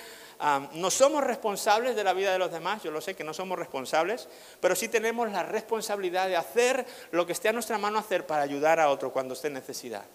[0.73, 3.59] no somos responsables de la vida de los demás, yo lo sé que no somos
[3.59, 4.27] responsables,
[4.59, 8.41] pero sí tenemos la responsabilidad de hacer lo que esté a nuestra mano hacer para
[8.41, 10.05] ayudar a otro cuando esté en necesidad.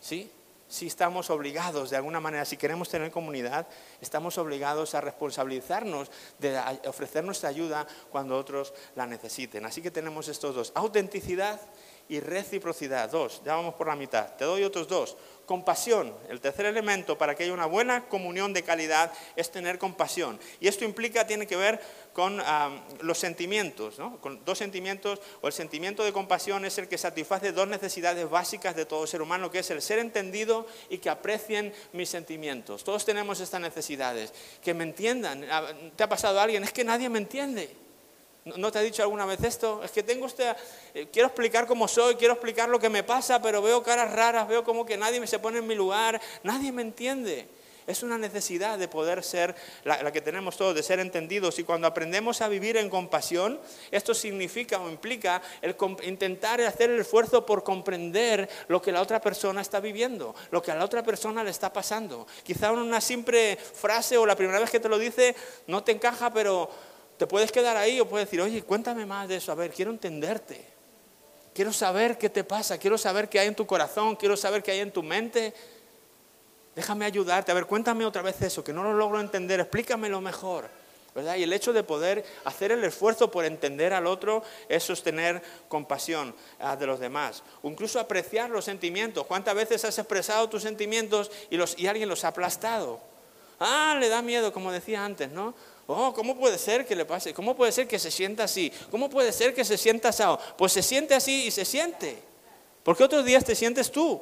[0.00, 0.30] ¿Sí?
[0.66, 3.66] Si estamos obligados de alguna manera, si queremos tener comunidad,
[4.00, 9.66] estamos obligados a responsabilizarnos de ofrecer nuestra ayuda cuando otros la necesiten.
[9.66, 11.60] Así que tenemos estos dos, autenticidad
[12.08, 13.10] y reciprocidad.
[13.10, 14.34] Dos, ya vamos por la mitad.
[14.36, 15.16] Te doy otros dos.
[15.44, 16.14] Compasión.
[16.28, 20.38] El tercer elemento para que haya una buena comunión de calidad es tener compasión.
[20.60, 21.80] Y esto implica, tiene que ver
[22.12, 22.42] con
[23.00, 24.20] los sentimientos, ¿no?
[24.20, 28.74] con dos sentimientos, o el sentimiento de compasión es el que satisface dos necesidades básicas
[28.74, 32.84] de todo ser humano, que es el ser entendido y que aprecien mis sentimientos.
[32.84, 35.46] Todos tenemos estas necesidades, que me entiendan.
[35.96, 36.64] ¿Te ha pasado a alguien?
[36.64, 37.87] Es que nadie me entiende.
[38.56, 39.82] ¿No te ha dicho alguna vez esto?
[39.84, 40.56] Es que tengo usted,
[40.94, 44.48] eh, quiero explicar cómo soy, quiero explicar lo que me pasa, pero veo caras raras,
[44.48, 47.48] veo como que nadie me se pone en mi lugar, nadie me entiende.
[47.88, 51.58] Es una necesidad de poder ser la, que tenemos todos, de ser entendidos.
[51.58, 53.58] Y cuando aprendemos a vivir en compasión,
[53.90, 59.22] esto significa o implica el intentar hacer el esfuerzo por comprender lo que la otra
[59.22, 62.26] persona está viviendo, lo que a la otra persona le está pasando.
[62.42, 65.34] Quizá una simple frase o la primera vez que te lo dice
[65.66, 66.68] no te encaja, pero
[67.18, 69.90] te puedes quedar ahí o puedes decir, oye, cuéntame más de eso, a ver, quiero
[69.90, 70.64] entenderte.
[71.52, 74.70] Quiero saber qué te pasa, quiero saber qué hay en tu corazón, quiero saber qué
[74.70, 75.52] hay en tu mente.
[76.76, 80.70] Déjame ayudarte, a ver, cuéntame otra vez eso, que no lo logro entender, explícamelo mejor.
[81.12, 81.34] ¿verdad?
[81.34, 86.32] Y el hecho de poder hacer el esfuerzo por entender al otro es sostener compasión
[86.60, 87.42] ah, de los demás.
[87.62, 89.26] O incluso apreciar los sentimientos.
[89.26, 93.00] ¿Cuántas veces has expresado tus sentimientos y, los, y alguien los ha aplastado?
[93.58, 95.54] Ah, le da miedo, como decía antes, ¿no?
[95.90, 97.32] Oh, ¿cómo puede ser que le pase?
[97.32, 98.70] ¿Cómo puede ser que se sienta así?
[98.90, 100.38] ¿Cómo puede ser que se sienta asado?
[100.58, 102.18] Pues se siente así y se siente.
[102.82, 104.20] Porque otros días te sientes tú.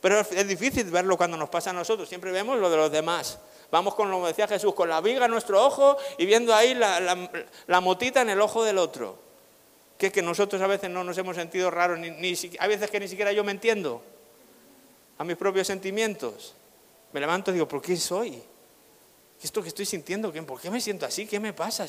[0.00, 2.08] Pero es difícil verlo cuando nos pasa a nosotros.
[2.08, 3.38] Siempre vemos lo de los demás.
[3.70, 6.74] Vamos con lo que decía Jesús, con la viga en nuestro ojo y viendo ahí
[6.74, 9.16] la, motita en el ojo del otro.
[9.96, 12.98] Que, que nosotros a veces no nos hemos sentido raros, ni, ni, hay veces que
[12.98, 14.02] ni siquiera yo me entiendo
[15.16, 16.54] a mis propios sentimientos.
[17.12, 18.42] Me levanto y digo, ¿por qué soy?
[19.46, 21.26] Esto que estoy sintiendo, ¿por qué me siento así?
[21.26, 21.86] ¿Qué me pasa?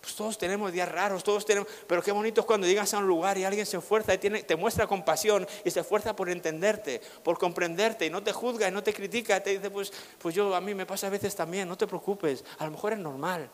[0.00, 3.06] Pues todos tenemos días raros, todos tenemos, pero qué bonito es cuando llegas a un
[3.06, 7.38] lugar y alguien se esfuerza y te muestra compasión y se esfuerza por entenderte, por
[7.38, 10.60] comprenderte y no te juzga y no te critica, te dice, pues, pues yo a
[10.60, 13.48] mí me pasa a veces también, no te preocupes, a lo mejor es normal.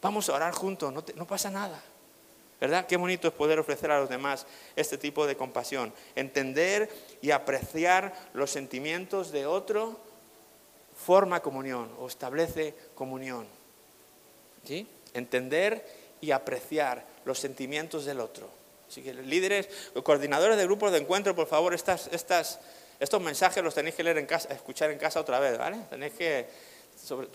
[0.00, 1.82] Vamos a orar juntos, no, no pasa nada.
[2.60, 2.86] ¿Verdad?
[2.86, 5.92] Qué bonito es poder ofrecer a los demás este tipo de compasión.
[6.14, 6.88] Entender
[7.20, 10.11] y apreciar los sentimientos de otro
[11.04, 13.46] forma comunión o establece comunión.
[14.64, 14.86] ¿Sí?
[15.14, 15.84] Entender
[16.20, 18.48] y apreciar los sentimientos del otro.
[18.88, 19.68] Así que líderes,
[20.04, 22.60] coordinadores de grupos de encuentro, por favor, estas, estas,
[23.00, 25.78] estos mensajes los tenéis que leer en casa, escuchar en casa otra vez, ¿vale?
[25.90, 26.46] Tenéis que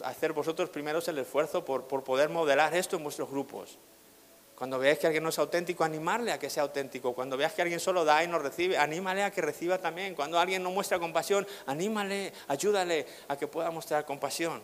[0.03, 3.77] hacer vosotros primeros el esfuerzo por, por poder modelar esto en vuestros grupos.
[4.57, 7.13] Cuando veáis que alguien no es auténtico, animarle a que sea auténtico.
[7.13, 10.15] Cuando veas que alguien solo da y no recibe, anímale a que reciba también.
[10.15, 14.63] Cuando alguien no muestra compasión, anímale, ayúdale a que pueda mostrar compasión.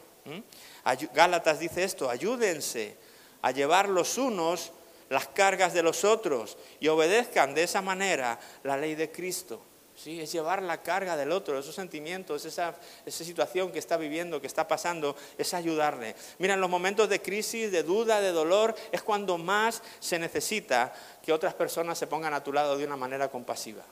[1.14, 2.98] Gálatas dice esto, ayúdense
[3.44, 4.72] a llevar los unos
[5.10, 9.62] las cargas de los otros y obedezcan de esa manera la ley de Cristo.
[10.04, 10.20] ¿Sí?
[10.20, 14.48] es llevar la carga del otro, esos sentimientos, esa, esa situación que está viviendo, que
[14.48, 16.16] está pasando, es ayudarle.
[16.40, 20.94] Mira, en los momentos de crisis, de duda, de dolor, es cuando más se necesita
[21.22, 23.84] que otras personas se pongan a tu lado de una manera compasiva.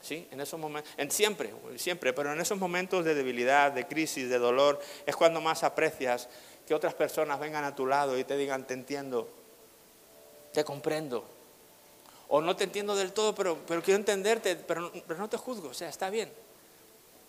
[0.00, 0.26] ¿Sí?
[0.32, 4.38] En esos momentos, en siempre, siempre, pero en esos momentos de debilidad, de crisis, de
[4.38, 6.28] dolor, es cuando más aprecias
[6.66, 9.28] que otras personas vengan a tu lado y te digan, te entiendo,
[10.52, 11.24] te comprendo,
[12.34, 15.68] o no te entiendo del todo, pero, pero quiero entenderte, pero, pero, no te juzgo,
[15.68, 16.32] o sea, está bien.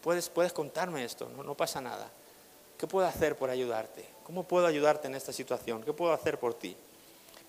[0.01, 2.09] Puedes, puedes contarme esto, no, no pasa nada.
[2.77, 4.05] ¿Qué puedo hacer por ayudarte?
[4.23, 5.83] ¿Cómo puedo ayudarte en esta situación?
[5.83, 6.77] ¿Qué puedo hacer por ti?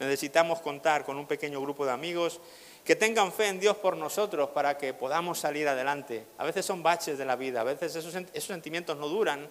[0.01, 2.41] Necesitamos contar con un pequeño grupo de amigos
[2.85, 6.27] que tengan fe en Dios por nosotros para que podamos salir adelante.
[6.39, 8.13] A veces son baches de la vida, a veces esos,
[8.45, 9.49] sentimientos no duran,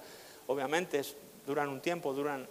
[0.47, 1.01] obviamente
[1.47, 2.49] duran un tiempo, duran,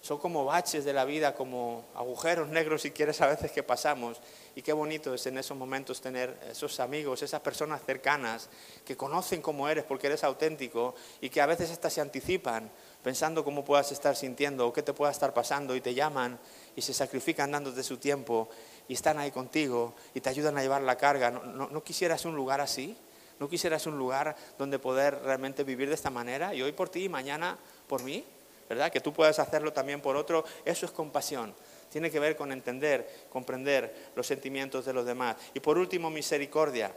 [0.00, 4.20] son como baches de la vida, como agujeros negros si quieres a veces que pasamos.
[4.54, 8.48] Y qué bonito es en esos momentos tener esos amigos, esas personas cercanas
[8.84, 12.70] que conocen cómo eres porque eres auténtico y que a veces hasta se anticipan
[13.02, 16.38] pensando cómo puedas estar sintiendo o qué te pueda estar pasando y te llaman
[16.76, 18.48] y se sacrifican dándote su tiempo
[18.88, 21.30] y están ahí contigo y te ayudan a llevar la carga.
[21.30, 22.96] ¿No, quisieras un lugar así?
[23.38, 26.54] ¿No quisieras un lugar donde poder realmente vivir de esta manera?
[26.54, 28.24] Y hoy por ti y mañana por mí,
[28.68, 28.92] ¿verdad?
[28.92, 30.44] Que tú puedas hacerlo también por otro.
[30.64, 31.54] Eso es compasión.
[31.90, 35.36] Tiene que ver con entender, comprender los sentimientos de los demás.
[35.54, 36.92] Y por último, misericordia.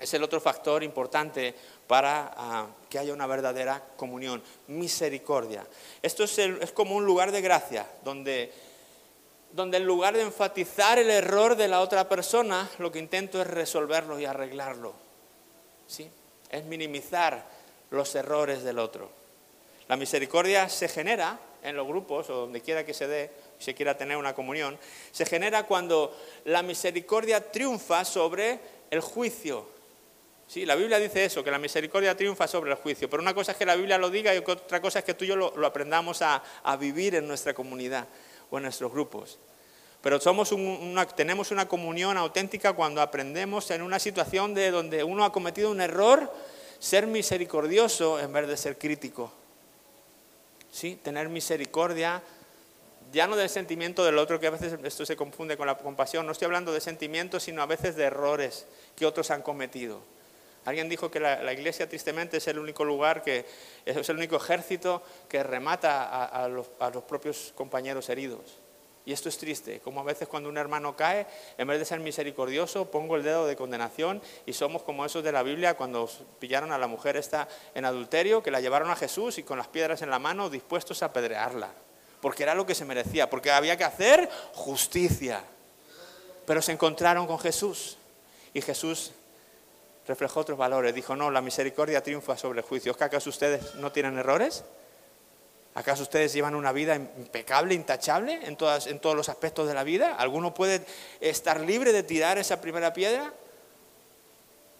[0.00, 1.54] Es el otro factor importante
[1.86, 4.42] para ah, que haya una verdadera comunión.
[4.66, 5.64] Misericordia.
[6.00, 8.52] Esto es, es como un lugar de gracia, donde
[9.52, 13.46] donde en lugar de enfatizar el error de la otra persona, lo que intento es
[13.46, 14.94] resolverlo y arreglarlo.
[15.86, 16.10] ¿Sí?
[16.50, 17.44] Es minimizar
[17.90, 19.21] los errores del otro.
[19.92, 23.94] La misericordia se genera en los grupos o donde quiera que se dé, se quiera
[23.94, 24.78] tener una comunión,
[25.10, 26.16] se genera cuando
[26.46, 28.58] la misericordia triunfa sobre
[28.90, 29.68] el juicio.
[30.46, 33.52] Sí, la Biblia dice eso, que la misericordia triunfa sobre el juicio, pero una cosa
[33.52, 35.66] es que la Biblia lo diga y otra cosa es que tú y yo lo,
[35.66, 36.42] aprendamos a
[36.80, 38.08] vivir en nuestra comunidad
[38.50, 39.38] o en nuestros grupos.
[40.00, 45.22] Pero somos una, tenemos una comunión auténtica cuando aprendemos en una situación de donde uno
[45.22, 46.32] ha cometido un error,
[46.78, 49.41] ser misericordioso en vez de ser crítico.
[50.72, 50.96] ¿Sí?
[50.96, 52.22] Tener misericordia,
[53.12, 56.26] ya no del sentimiento del otro, que a veces esto se confunde con la compasión,
[56.26, 58.66] no estoy hablando de sentimientos, sino a veces de errores
[58.96, 60.00] que otros han cometido.
[60.64, 63.44] Alguien dijo que la, iglesia tristemente es el único lugar, que
[63.84, 68.58] es el único ejército que remata a, los, propios compañeros heridos.
[69.04, 71.26] Y esto es triste, como a veces cuando un hermano cae,
[71.58, 75.32] en vez de ser misericordioso, pongo el dedo de condenación y somos como esos de
[75.32, 79.38] la Biblia cuando pillaron a la mujer esta en adulterio, que la llevaron a Jesús
[79.38, 81.70] y con las piedras en la mano dispuestos a apedrearla,
[82.20, 85.42] porque era lo que se merecía, porque había que hacer justicia.
[86.46, 87.96] Pero se encontraron con Jesús
[88.54, 89.12] y Jesús
[90.06, 90.94] reflejó otros valores.
[90.94, 92.92] Dijo, no, la misericordia triunfa sobre el juicio.
[92.92, 94.64] ¿Es que acaso ustedes no tienen errores?
[95.74, 99.84] ¿Acaso ustedes llevan una vida impecable, intachable en, todas, en todos los aspectos de la
[99.84, 100.14] vida?
[100.16, 100.84] ¿Alguno puede
[101.20, 103.32] estar libre de tirar esa primera piedra?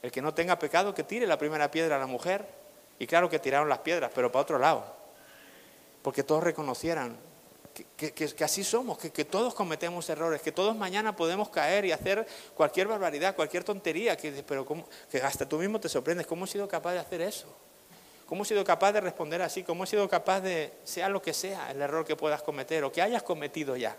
[0.02, 2.46] El que no tenga pecado, que tire la primera piedra a la mujer.
[2.98, 4.84] Y claro que tiraron las piedras, pero para otro lado.
[6.02, 7.16] Porque todos reconocieran
[7.96, 12.86] que, así somos, que, todos cometemos errores, que todos mañana podemos caer y hacer cualquier
[12.86, 14.66] barbaridad, cualquier tontería, que, pero
[15.10, 17.46] que hasta tú mismo te sorprendes, ¿cómo he sido capaz de hacer eso?
[18.32, 19.62] ¿Cómo he sido capaz de responder así?
[19.62, 22.90] ¿Cómo he sido capaz de, sea lo que sea, el error que puedas cometer o
[22.90, 23.94] que hayas cometido ya?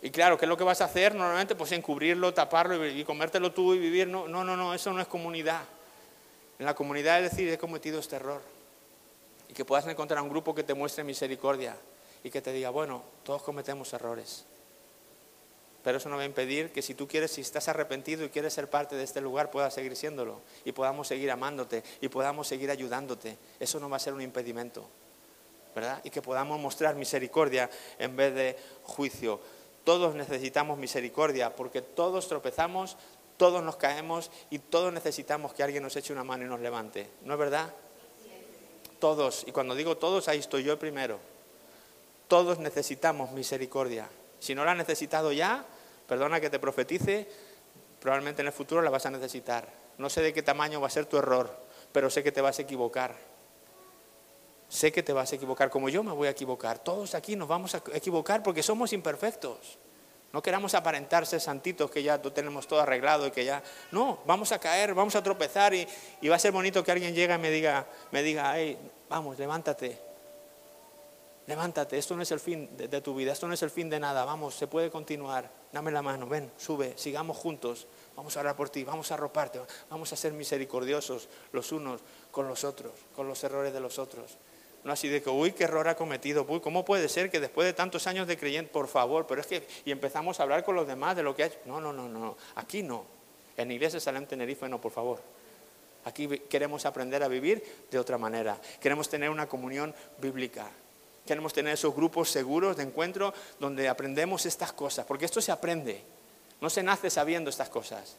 [0.00, 1.16] Y claro, ¿qué es lo que vas a hacer?
[1.16, 4.06] Normalmente pues encubrirlo, taparlo y, comértelo tú y vivir.
[4.06, 5.62] No, no, no, no, eso no es comunidad.
[6.60, 8.40] En la comunidad es decir, he cometido este error
[9.48, 11.76] y que puedas encontrar un grupo que te muestre misericordia
[12.22, 14.44] y que te diga, bueno, todos cometemos errores.
[15.84, 18.54] Pero eso no va a impedir que si tú quieres, si estás arrepentido y quieres
[18.54, 22.70] ser parte de este lugar, puedas seguir siéndolo y podamos seguir amándote y podamos seguir
[22.70, 23.36] ayudándote.
[23.60, 24.88] Eso no va a ser un impedimento,
[25.74, 26.00] ¿verdad?
[26.02, 27.68] Y que podamos mostrar misericordia
[27.98, 29.40] en vez de juicio.
[29.84, 32.96] Todos necesitamos misericordia porque todos tropezamos,
[33.36, 37.10] todos nos caemos y todos necesitamos que alguien nos eche una mano y nos levante.
[37.24, 37.74] ¿No es verdad?
[38.98, 41.20] Todos, y cuando digo todos, ahí estoy yo primero.
[42.26, 44.08] Todos necesitamos misericordia.
[44.38, 45.66] Si no la has necesitado ya,
[46.06, 47.28] perdona que te profetice,
[48.00, 49.68] probablemente en el futuro la vas a necesitar.
[49.98, 51.50] No sé de qué tamaño va a ser tu error,
[51.92, 53.14] pero sé que te vas a equivocar.
[54.68, 56.78] Sé que te vas a equivocar, como yo me voy a equivocar.
[56.78, 59.78] Todos aquí nos vamos a equivocar porque somos imperfectos.
[60.34, 63.62] No queramos aparentar ser santitos que ya tenemos todo arreglado y que ya...
[63.92, 65.86] No, vamos a caer, vamos a tropezar y,
[66.28, 68.76] va a ser bonito que alguien llegue y me diga, me diga, hey,
[69.08, 69.96] vamos, levántate,
[71.46, 74.00] levántate, esto no es el fin de, tu vida, esto no es el fin de
[74.00, 77.86] nada, vamos, se puede continuar, dame la mano, ven, sube, sigamos juntos,
[78.16, 82.48] vamos a orar por ti, vamos a arroparte, vamos a ser misericordiosos los unos con
[82.48, 84.38] los otros, con los errores de los otros.
[84.84, 87.66] No así de que, uy, qué error ha cometido, uy, ¿cómo puede ser que después
[87.66, 90.74] de tantos años de creyente, por favor, pero es que, y empezamos a hablar con
[90.74, 91.58] los demás de lo que ha hecho?
[91.64, 93.06] No, no, no, no, aquí no.
[93.56, 95.20] En Iglesia Salem Tenerife no, por favor.
[96.04, 98.60] Aquí queremos aprender a vivir de otra manera.
[98.80, 100.70] Queremos tener una comunión bíblica.
[101.26, 106.02] Queremos tener esos grupos seguros de encuentro donde aprendemos estas cosas, porque esto se aprende.
[106.60, 108.16] No se nace sabiendo estas cosas.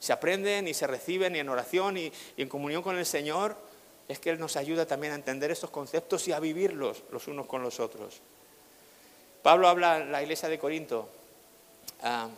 [0.00, 3.56] Se aprenden y se reciben y en oración y, en comunión con el Señor
[4.08, 7.46] es que Él nos ayuda también a entender estos conceptos y a vivirlos los unos
[7.46, 8.20] con los otros.
[9.42, 11.08] Pablo habla en la iglesia de Corinto,
[12.02, 12.28] ah,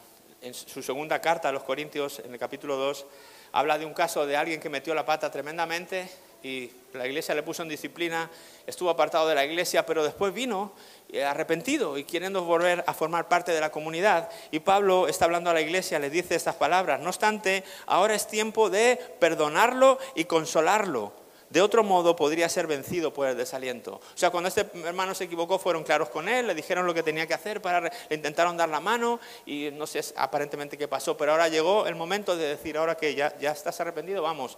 [0.43, 3.07] en su segunda carta a los Corintios, en el capítulo 2,
[3.53, 6.11] habla de un caso de alguien que metió la pata tremendamente
[6.43, 8.31] y la iglesia le puso en disciplina,
[8.67, 10.73] estuvo apartado de la iglesia, pero después vino
[11.09, 14.31] eh, arrepentido y queriendo volver a formar parte de la comunidad.
[14.51, 18.27] Y Pablo está hablando a la iglesia, le dice estas palabras, no obstante, ahora es
[18.27, 21.13] tiempo de perdonarlo y consolarlo.
[21.51, 23.97] De otro modo podría ser vencido por el desaliento.
[23.97, 27.03] O sea, cuando este hermano se equivocó, fueron claros con él, le dijeron lo que
[27.03, 31.15] tenía que hacer, para, le intentaron dar la mano y no sé aparentemente qué pasó,
[31.15, 34.57] pero ahora llegó el momento de decir, ahora que ya, ya estás arrepentido, vamos,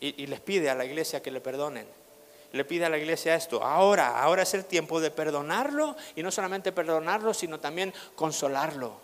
[0.00, 1.86] y, les pide a la iglesia que le perdonen.
[2.52, 3.62] Le pide a la iglesia esto.
[3.62, 8.94] Ahora, ahora es el tiempo de perdonarlo y no solamente perdonarlo, sino también consolarlo.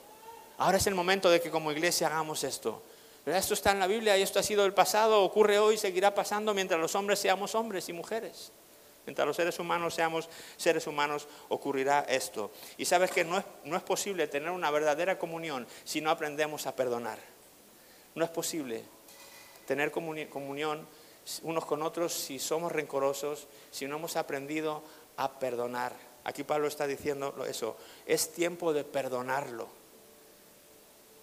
[0.59, 2.83] Ahora es el momento de que como iglesia hagamos esto.
[3.25, 6.55] Esto está en la Biblia y esto ha sido el pasado, ocurre hoy, seguirá pasando
[6.55, 8.53] mientras los hombres seamos hombres y mujeres.
[9.07, 12.53] Mientras los seres humanos seamos seres humanos, ocurrirá esto.
[12.77, 16.67] Y sabes que no es, no es posible tener una verdadera comunión si no aprendemos
[16.67, 17.19] a perdonar.
[18.15, 18.85] No es posible
[19.67, 20.87] tener comunión
[21.43, 24.83] unos con otros si somos rencorosos, si no hemos aprendido
[25.17, 25.93] a perdonar.
[26.25, 29.69] Aquí Pablo está diciendo eso, es tiempo de perdonarlo.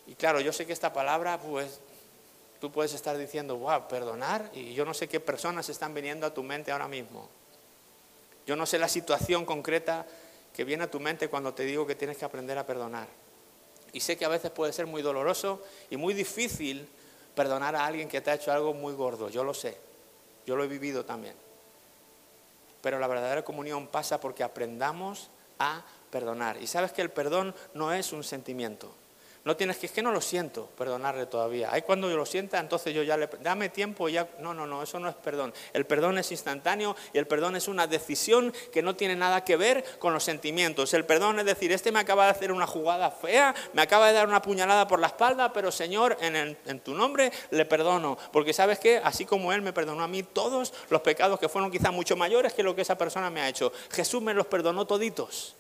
[0.08, 1.80] Y claro, yo sé que esta palabra, pues,
[2.60, 6.34] tú puedes estar diciendo, wow, perdonar, y yo no sé qué personas están viniendo a
[6.34, 7.30] tu mente ahora mismo.
[8.46, 10.06] Yo no sé la situación concreta
[10.54, 13.08] que viene a tu mente cuando te digo que tienes que aprender a perdonar.
[13.94, 16.88] Y sé que a veces puede ser muy doloroso y muy difícil
[17.40, 19.78] perdonar a alguien que te ha hecho algo muy gordo, yo lo sé,
[20.46, 21.36] yo lo he vivido también.
[22.82, 25.82] Pero la verdadera comunión pasa porque aprendamos a
[26.12, 26.62] perdonar.
[26.62, 28.94] Y sabes que el perdón no es un sentimiento.
[29.50, 31.70] No tienes que, es que no lo siento, perdonarle todavía.
[31.74, 34.68] Hay cuando yo lo sienta, entonces yo ya le, dame tiempo y ya, no, no,
[34.68, 35.56] no, eso no es perdón.
[35.74, 39.58] El perdón es instantáneo y el perdón es una decisión que no tiene nada que
[39.58, 40.94] ver con los sentimientos.
[40.94, 44.14] El perdón es decir, este me acaba de hacer una jugada fea, me acaba de
[44.14, 48.20] dar una puñalada por la espalda, pero Señor, en, en tu nombre le perdono.
[48.32, 51.72] Porque sabes que, así como Él me perdonó a mí todos los pecados que fueron
[51.72, 54.86] quizás mucho mayores que lo que esa persona me ha hecho, Jesús me los perdonó
[54.86, 55.56] toditos.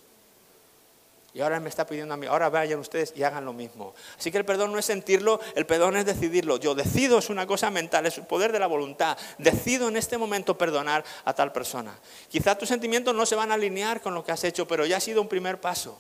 [1.34, 3.93] Y ahora me está pidiendo a mí, ahora vayan ustedes y hagan lo mismo.
[4.17, 6.57] Así que el perdón no es sentirlo, el perdón es decidirlo.
[6.57, 9.15] Yo decido, es una cosa mental, es el poder de la voluntad.
[9.38, 11.97] Decido en este momento perdonar a tal persona.
[12.30, 14.97] Quizá tus sentimientos no se van a alinear con lo que has hecho, pero ya
[14.97, 15.99] ha sido un primer paso.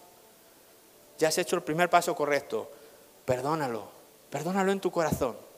[1.19, 2.71] Ya has hecho el primer paso correcto.
[3.25, 3.87] Perdónalo,
[4.31, 5.48] perdónalo en tu corazón.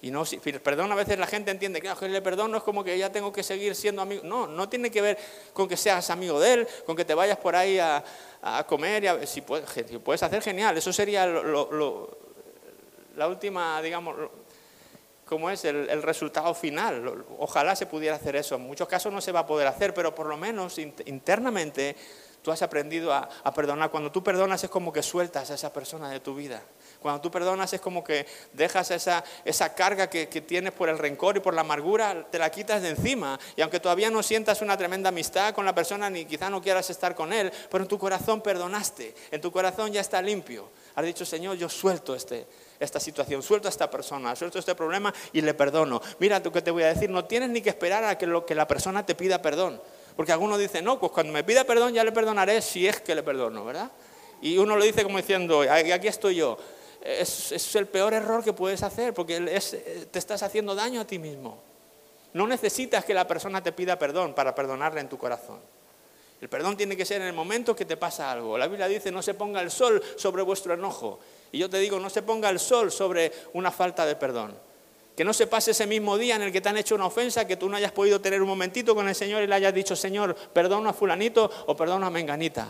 [0.00, 0.22] Y no,
[0.62, 3.32] perdón, a veces la gente entiende que el perdón no es como que ya tengo
[3.32, 4.22] que seguir siendo amigo.
[4.24, 5.18] No, no tiene que ver
[5.52, 8.04] con que seas amigo de él, con que te vayas por ahí a,
[8.68, 9.18] comer.
[9.22, 9.68] Y si, puedes,
[10.04, 10.78] puedes, hacer, genial.
[10.78, 14.14] Eso sería la última, digamos,
[15.24, 17.24] como es el, resultado final.
[17.38, 18.54] Ojalá se pudiera hacer eso.
[18.54, 21.96] En muchos casos no se va a poder hacer, pero por lo menos internamente
[22.40, 23.90] tú has aprendido a, a perdonar.
[23.90, 26.62] Cuando tú perdonas es como que sueltas a esa persona de tu vida.
[27.00, 31.36] Cuando tú perdonas es como que dejas esa, esa carga que, tienes por el rencor
[31.36, 33.38] y por la amargura, te la quitas de encima.
[33.56, 36.90] Y aunque todavía no sientas una tremenda amistad con la persona, ni quizá no quieras
[36.90, 40.70] estar con él, pero en tu corazón perdonaste, en tu corazón ya está limpio.
[40.96, 42.46] Has dicho, Señor, yo suelto este,
[42.80, 46.02] esta situación, suelto a esta persona, suelto este problema y le perdono.
[46.18, 48.44] Mira tú que te voy a decir, no tienes ni que esperar a que, lo,
[48.44, 49.80] que la persona te pida perdón.
[50.16, 53.14] Porque algunos dicen, no, pues cuando me pida perdón ya le perdonaré si es que
[53.14, 53.92] le perdono, ¿verdad?
[54.42, 56.58] Y uno lo dice como diciendo, aquí estoy yo
[57.02, 59.40] es, el peor error que puedes hacer porque
[60.10, 61.58] te estás haciendo daño a ti mismo.
[62.34, 65.60] No necesitas que la persona te pida perdón para perdonarle en tu corazón.
[66.40, 68.56] El perdón tiene que ser en el momento que te pasa algo.
[68.58, 71.18] La Biblia dice, no se ponga el sol sobre vuestro enojo.
[71.50, 74.54] Y yo te digo, no se ponga el sol sobre una falta de perdón.
[75.16, 77.46] Que no se pase ese mismo día en el que te han hecho una ofensa,
[77.46, 79.96] que tú no hayas podido tener un momentito con el Señor y le hayas dicho,
[79.96, 82.68] Señor, perdona a fulanito o perdona a menganita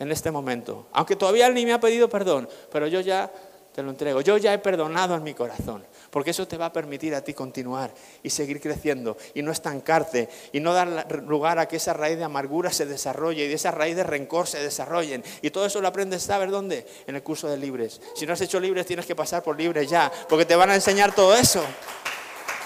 [0.00, 0.88] en este momento.
[0.92, 3.30] Aunque todavía él ni me ha pedido perdón, pero yo ya
[3.72, 4.20] te lo entrego.
[4.20, 7.34] Yo ya he perdonado en mi corazón, porque eso te va a permitir a ti
[7.34, 7.92] continuar
[8.22, 12.24] y seguir creciendo y no estancarte y no dar lugar a que esa raíz de
[12.24, 15.22] amargura se desarrolle y de esa raíz de rencor se desarrollen.
[15.42, 16.86] Y todo eso lo aprendes, ¿sabes dónde?
[17.06, 18.00] En el curso de libres.
[18.16, 20.74] Si no has hecho libres, tienes que pasar por libres ya, porque te van a
[20.74, 21.62] enseñar todo eso.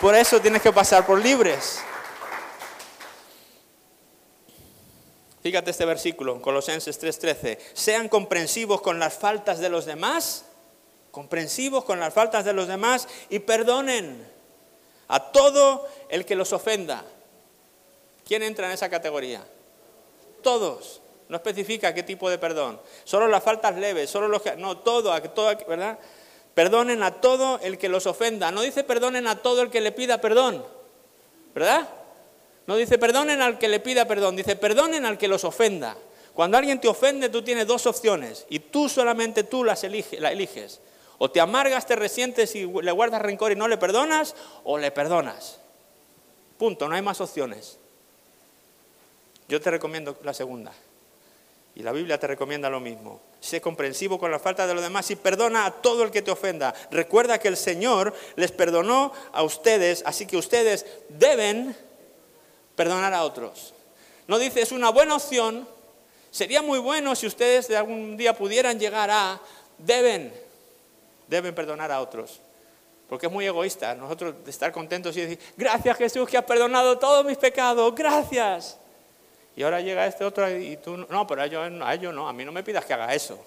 [0.01, 1.81] Por eso tienes que pasar por libres.
[5.45, 7.59] Fíjate este versículo, Colosenses 3:13.
[7.75, 10.47] Sean comprensivos con las faltas de los demás,
[11.11, 14.27] comprensivos con las faltas de los demás y perdonen
[15.07, 17.05] a todo el que los ofenda.
[18.27, 19.45] ¿Quién entra en esa categoría?
[20.43, 21.03] Todos.
[21.29, 22.81] No especifica qué tipo de perdón.
[23.05, 24.57] Solo las faltas leves, solo los que...
[24.57, 25.99] No, todo, todo, ¿verdad?
[26.55, 28.51] Perdonen a todo el que los ofenda.
[28.51, 30.65] No dice perdonen a todo el que le pida perdón.
[31.55, 31.89] ¿verdad?
[32.67, 35.97] No dice perdonen al que le pida perdón, dice perdonen al que los ofenda.
[36.35, 40.81] Cuando alguien te ofende, tú tienes dos opciones y tú solamente tú las la eliges.
[41.19, 44.35] O te amargas, te resientes y le guardas rencor y no le perdonas,
[44.65, 45.61] o le perdonas.
[46.59, 47.79] Punto, no hay más opciones.
[49.49, 50.73] Yo te recomiendo la segunda.
[51.77, 53.21] Y la Biblia te recomienda lo mismo.
[53.41, 56.31] Sé comprensivo con la falta de los demás y perdona a todo el que te
[56.31, 56.75] ofenda.
[56.91, 61.77] Recuerda que el Señor les perdonó a ustedes, así que ustedes deben
[62.77, 63.75] perdonar a otros.
[64.27, 65.69] No dice es una buena opción.
[66.31, 69.41] Sería muy bueno si ustedes de algún día pudieran llegar a
[69.79, 70.33] deben,
[71.29, 72.41] deben perdonar a otros.
[73.09, 77.25] Porque es muy egoísta nosotros estar contentos y decir, gracias Jesús que has perdonado todos
[77.25, 78.79] mis pecados, gracias.
[79.57, 81.45] Y ahora llega este otro y tú, no, pero a
[81.95, 83.39] ellos, no, a mí no me pidas que haga eso.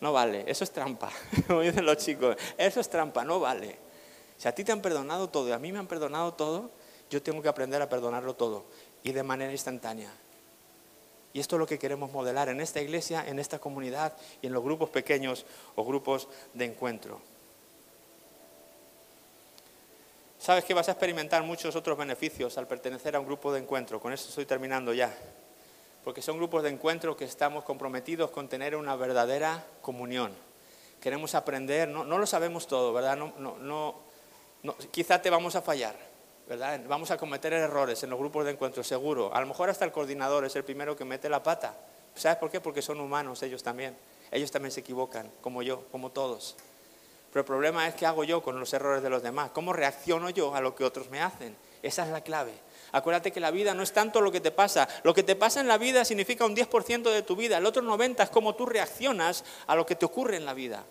[0.00, 1.10] No vale, eso es trampa,
[1.46, 3.76] como dicen los chicos, eso es trampa, no vale.
[4.36, 6.70] Si a ti te han perdonado todo y a mí me han perdonado todo,
[7.10, 8.64] yo tengo que aprender a perdonarlo todo
[9.02, 10.10] y de manera instantánea.
[11.32, 14.52] Y esto es lo que queremos modelar en esta iglesia, en esta comunidad y en
[14.52, 15.44] los grupos pequeños
[15.74, 17.20] o grupos de encuentro.
[20.38, 23.98] Sabes que vas a experimentar muchos otros beneficios al pertenecer a un grupo de encuentro.
[23.98, 25.10] Con eso estoy terminando ya.
[26.04, 30.32] Porque son grupos de encuentro que estamos comprometidos con tener una verdadera comunión.
[31.00, 33.16] Queremos aprender, no, lo sabemos todo, ¿verdad?
[33.16, 33.56] No,
[34.62, 35.96] no, quizá te vamos a fallar,
[36.48, 36.80] ¿verdad?
[36.86, 39.34] Vamos a cometer errores en los grupos de encuentro, seguro.
[39.34, 41.74] A lo mejor hasta el coordinador es el primero que mete la pata.
[42.14, 42.60] ¿Sabes por qué?
[42.60, 43.96] Porque son humanos ellos también.
[44.30, 46.56] Ellos también se equivocan, como yo, como todos.
[47.32, 50.30] Pero el problema es qué hago yo con los errores de los demás, cómo reacciono
[50.30, 51.56] yo a lo que otros me hacen.
[51.82, 52.52] Esa es la clave.
[52.92, 54.88] Acuérdate que la vida no es tanto lo que te pasa.
[55.02, 57.58] Lo que te pasa en la vida significa un 10% de tu vida.
[57.58, 60.84] El otro 90% es cómo tú reaccionas a lo que te ocurre en la vida.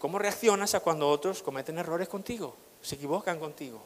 [0.00, 2.56] ¿Cómo reaccionas a cuando otros cometen errores contigo?
[2.84, 3.82] Se equivocan contigo.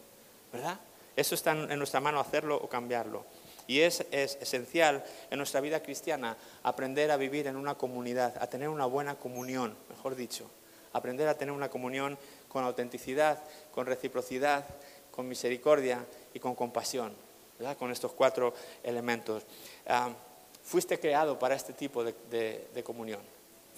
[0.53, 0.79] ¿Verdad?
[1.17, 3.25] Eso está en nuestra mano hacerlo o cambiarlo.
[3.67, 8.47] Y es, es, esencial en nuestra vida cristiana aprender a vivir en una comunidad, a
[8.47, 10.51] tener una buena comunión, mejor dicho
[10.93, 12.19] aprender a tener una comunión
[12.49, 13.43] con autenticidad,
[13.73, 14.65] con reciprocidad,
[15.11, 17.13] con misericordia y con compasión,
[17.79, 19.45] con estos cuatro elementos.
[19.87, 20.11] Ah,
[20.63, 23.21] fuiste creado para este tipo de, comunión.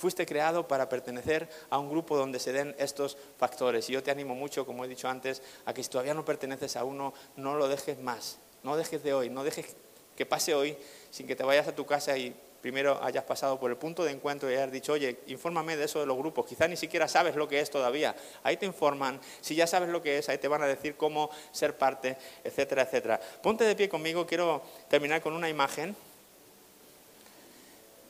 [0.01, 3.91] Fuiste creado para pertenecer a un grupo donde se den estos factores.
[3.91, 6.77] Y yo te animo mucho, como he dicho antes, a que si todavía no perteneces
[6.77, 8.39] a uno, no lo dejes más.
[8.63, 9.77] No dejes de hoy, no dejes
[10.17, 10.75] que pase hoy
[11.11, 14.13] sin que te vayas a tu casa y primero hayas pasado por el punto de
[14.13, 17.37] encuentro y hayas dicho, oye, infórmame de eso de los grupos, quizás ni siquiera sabes
[17.37, 18.17] lo que es todavía.
[18.43, 21.31] Ahí te informan, si ya sabes lo que es, ahí te van a decir cómo
[21.53, 23.21] ser parte, etcétera, etcétera.
[23.43, 25.95] Ponte de pie conmigo, quiero terminar con una imagen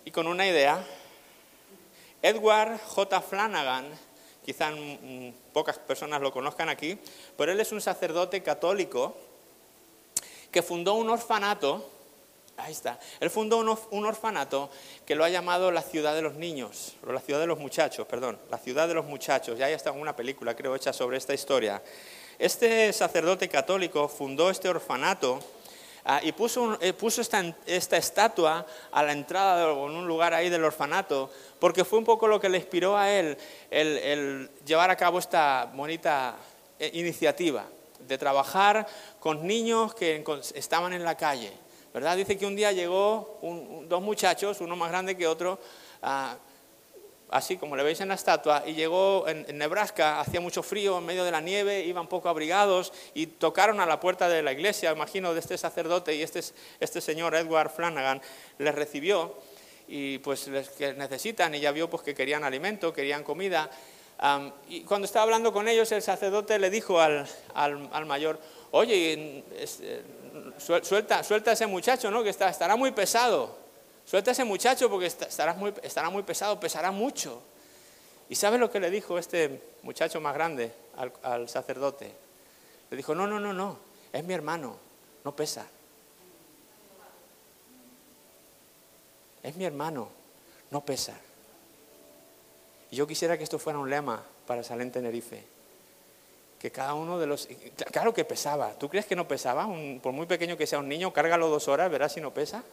[0.05, 0.85] y con una idea.
[2.23, 3.21] Edward J.
[3.21, 3.87] Flanagan,
[4.45, 4.75] quizás
[5.53, 6.99] pocas personas lo conozcan aquí,
[7.37, 9.17] pero él es un sacerdote católico
[10.51, 11.85] que fundó un orfanato
[12.63, 12.99] Ahí está.
[13.21, 14.71] Él fundó un, orfanato
[15.07, 18.07] que lo ha llamado la ciudad de los niños, o la ciudad de los muchachos,
[18.07, 19.59] perdón, la ciudad de los muchachos.
[19.59, 21.83] Ya hay hasta una película, creo, hecha sobre esta historia.
[22.39, 25.41] Este sacerdote católico fundó este orfanato
[26.17, 26.95] ah, y puso, eh,
[27.67, 32.27] esta, estatua a la entrada en un lugar ahí del orfanato, porque fue un poco
[32.27, 33.37] lo que le inspiró a él
[33.71, 36.37] el llevar a cabo esta bonita
[36.79, 37.67] eh, iniciativa
[38.07, 38.87] de trabajar
[39.19, 41.53] con niños que estaban en la calle
[41.93, 42.17] ¿verdad?
[42.17, 43.39] Dice que un día llegó
[43.89, 45.59] dos muchachos, uno más grande que otro,
[47.31, 51.07] así como le veis en la estatua, y llegó en, Nebraska, hacía mucho frío, en
[51.07, 54.93] medio de la nieve, iban poco abrigados, y tocaron a la puerta de la iglesia,
[54.93, 56.41] imagino, de este sacerdote, y este,
[56.81, 58.21] este señor, Edward Flanagan,
[58.59, 59.37] les recibió,
[59.89, 63.71] y pues les que necesitan, y ya vio pues, que querían alimento, querían comida,
[64.69, 68.39] y cuando estaba hablando con ellos, el sacerdote le dijo al, al mayor,
[68.71, 70.03] oye, eh,
[70.59, 72.23] suelta, suelta a ese muchacho, ¿no?
[72.23, 73.60] Que está, estará muy pesado.
[74.11, 77.41] Suelta a ese muchacho porque estará muy, pesado, pesará mucho.
[78.29, 80.73] ¿Y sabe lo que le dijo este muchacho más grande
[81.23, 82.13] al, sacerdote?
[82.91, 83.79] Le dijo, no, no, no, no,
[84.13, 84.77] es mi hermano,
[85.23, 85.65] no pesa.
[89.45, 90.09] Es mi hermano,
[90.73, 91.17] no pesa.
[92.91, 95.45] Y yo quisiera que esto fuera un lema para Salén Tenerife
[96.59, 97.49] que cada uno de los...
[97.93, 98.73] Claro que pesaba.
[98.73, 99.69] ¿Tú crees que no pesaba?
[100.03, 102.65] por muy pequeño que sea un niño, cárgalo dos horas, verás si no pesa.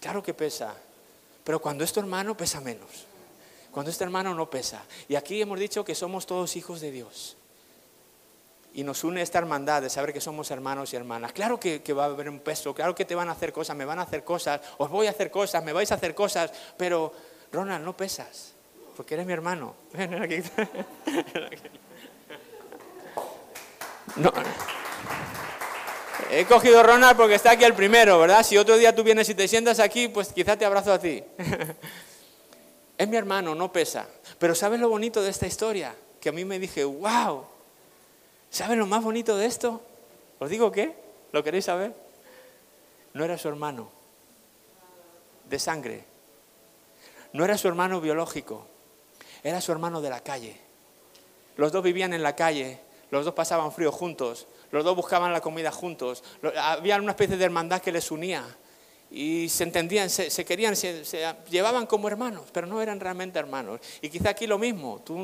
[0.00, 0.74] Claro que pesa.
[1.44, 3.06] Pero cuando es tu hermano, pesa menos.
[3.70, 4.82] Cuando es tu hermano, no pesa.
[5.08, 7.36] Y aquí hemos dicho que somos todos hijos de Dios.
[8.74, 11.32] Y nos une esta hermandad de saber que somos hermanos y hermanas.
[11.32, 13.76] Claro que, que va a haber un peso, claro que te van a hacer cosas,
[13.76, 16.52] me van a hacer cosas, os voy a hacer cosas, me vais a hacer cosas,
[16.76, 17.12] pero
[17.50, 18.52] Ronald, no pesas,
[18.96, 19.74] porque eres mi hermano.
[24.16, 24.32] No.
[26.30, 28.42] He cogido Ronald porque está aquí el primero, ¿verdad?
[28.42, 31.24] Si otro día tú vienes y te sientas aquí, pues quizá te abrazo a ti.
[32.98, 34.06] es mi hermano, no pesa.
[34.38, 35.94] Pero ¿sabes lo bonito de esta historia?
[36.20, 37.44] Que a mí me dije, wow,
[38.50, 39.80] ¿sabes lo más bonito de esto?
[40.38, 40.94] ¿Os digo qué?
[41.32, 41.94] ¿Lo queréis saber?
[43.14, 43.90] No era su hermano
[45.48, 46.04] de sangre.
[47.32, 48.66] No era su hermano biológico.
[49.42, 50.60] Era su hermano de la calle.
[51.56, 52.78] Los dos vivían en la calle,
[53.10, 56.22] los dos pasaban frío juntos, los dos buscaban la comida juntos,
[56.56, 58.44] había una especie de hermandad que les unía
[59.10, 61.02] y se entendían, se, querían, se,
[61.50, 63.80] llevaban como hermanos, pero no eran realmente hermanos.
[64.02, 65.16] Y quizá aquí lo mismo, tú,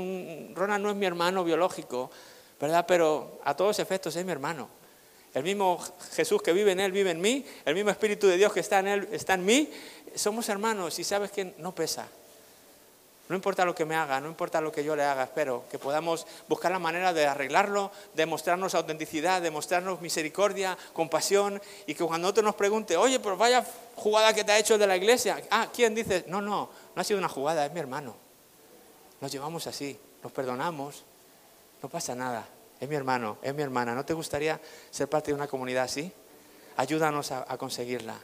[0.54, 2.10] Ronald no es mi hermano biológico,
[2.60, 2.86] ¿verdad?
[2.88, 4.68] Pero a todos efectos es mi hermano.
[5.34, 5.82] El mismo
[6.12, 8.78] Jesús que vive en él vive en mí, el mismo Espíritu de Dios que está
[8.78, 9.68] en él está en mí.
[10.14, 12.08] Somos hermanos y sabes que no pesa.
[13.28, 15.78] No importa lo que me haga, no importa lo que yo le haga, espero que
[15.78, 22.04] podamos buscar la manera de arreglarlo, de mostrarnos autenticidad, de mostrarnos misericordia, compasión y que
[22.04, 23.64] cuando otro nos pregunte, oye, pues vaya
[23.96, 26.24] jugada que te ha hecho de la iglesia, ah, ¿quién dice?
[26.28, 28.14] No, no, no ha sido una jugada, es mi hermano.
[29.22, 31.02] Nos llevamos así, nos perdonamos,
[31.82, 32.46] no pasa nada,
[32.78, 33.94] es mi hermano, es mi hermana.
[33.94, 34.60] ¿No te gustaría
[34.90, 36.12] ser parte de una comunidad así?
[36.76, 38.18] Ayúdanos a, conseguirla.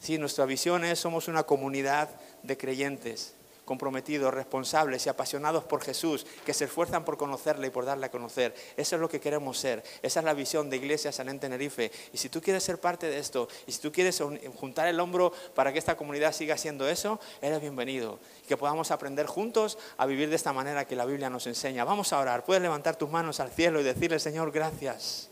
[0.00, 2.08] Sí, nuestra visión es, somos una comunidad
[2.42, 3.34] de creyentes
[3.66, 8.10] comprometidos, responsables y apasionados por Jesús, que se esfuerzan por conocerle y por darle a
[8.10, 8.54] conocer.
[8.78, 9.82] Eso es lo que queremos ser.
[10.00, 11.90] Esa es la visión de Iglesia San Tenerife.
[12.12, 14.22] Y si tú quieres ser parte de esto, y si tú quieres
[14.54, 18.18] juntar el hombro para que esta comunidad siga siendo eso, eres bienvenido.
[18.48, 21.84] Que podamos aprender juntos a vivir de esta manera que la Biblia nos enseña.
[21.84, 22.44] Vamos a orar.
[22.44, 25.28] Puedes levantar tus manos al cielo y decirle, Señor, gracias.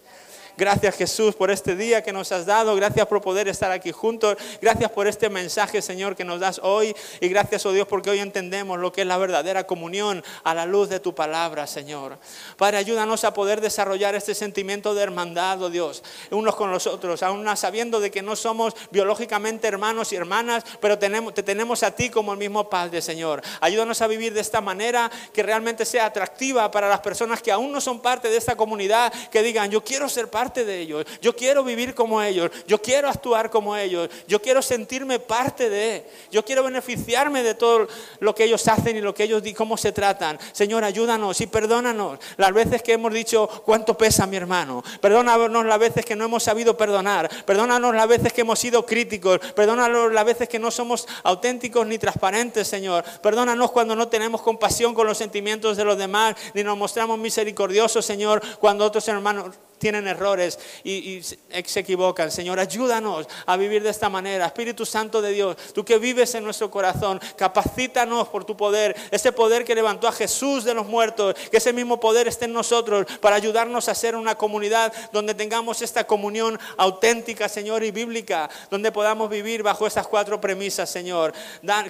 [0.56, 2.76] Gracias Jesús por este día que nos has dado.
[2.76, 4.36] Gracias por poder estar aquí juntos.
[4.62, 6.94] Gracias por este mensaje, Señor, que nos das hoy.
[7.20, 10.64] Y gracias, oh Dios, porque hoy entendemos lo que es la verdadera comunión a la
[10.64, 12.18] luz de tu palabra, Señor.
[12.56, 17.24] Padre, ayúdanos a poder desarrollar este sentimiento de hermandad, oh Dios, unos con los otros,
[17.24, 22.10] aún sabiendo de que no somos biológicamente hermanos y hermanas, pero te tenemos a ti
[22.10, 23.42] como el mismo Padre, Señor.
[23.60, 27.72] Ayúdanos a vivir de esta manera que realmente sea atractiva para las personas que aún
[27.72, 31.34] no son parte de esta comunidad, que digan, yo quiero ser parte de ellos, yo
[31.34, 36.44] quiero vivir como ellos, yo quiero actuar como ellos, yo quiero sentirme parte de, yo
[36.44, 37.88] quiero beneficiarme de todo
[38.20, 40.38] lo que ellos hacen y lo que ellos cómo se tratan.
[40.52, 44.82] Señor, ayúdanos y perdónanos las veces que hemos dicho cuánto pesa mi hermano.
[45.00, 47.28] Perdónanos las veces que no hemos sabido perdonar.
[47.44, 49.38] Perdónanos las veces que hemos sido críticos.
[49.54, 53.04] Perdónanos las veces que no somos auténticos ni transparentes, Señor.
[53.22, 58.06] Perdónanos cuando no tenemos compasión con los sentimientos de los demás, ni nos mostramos misericordiosos,
[58.06, 62.30] Señor, cuando otros hermanos tienen errores y, se equivocan.
[62.30, 64.46] Señor, ayúdanos a vivir de esta manera.
[64.46, 69.32] Espíritu Santo de Dios, tú que vives en nuestro corazón, capacítanos por tu poder, ese
[69.32, 73.06] poder que levantó a Jesús de los muertos, que ese mismo poder esté en nosotros
[73.20, 78.92] para ayudarnos a ser una comunidad donde tengamos esta comunión auténtica, Señor, y bíblica, donde
[78.92, 81.32] podamos vivir bajo estas cuatro premisas, Señor.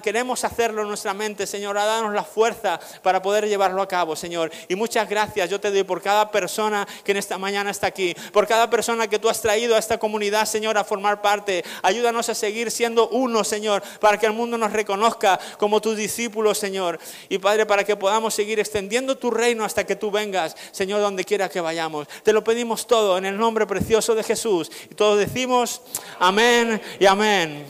[0.01, 4.51] queremos hacerlo en nuestra mente, Señor, a la fuerza para poder llevarlo a cabo, Señor.
[4.67, 8.47] Y muchas gracias yo te doy por cada persona que en esta mañana aquí, por
[8.47, 11.63] cada persona que tú has traído a esta comunidad, Señor, a formar parte.
[11.81, 16.57] Ayúdanos a seguir siendo uno, Señor, para que el mundo nos reconozca como tus discípulos,
[16.57, 16.99] Señor.
[17.29, 21.23] Y Padre, para que podamos seguir extendiendo tu reino hasta que tú vengas, Señor, donde
[21.23, 22.07] quiera que vayamos.
[22.23, 24.71] Te lo pedimos todo en el nombre precioso de Jesús.
[24.89, 25.81] Y todos decimos
[26.19, 27.63] amén y amén.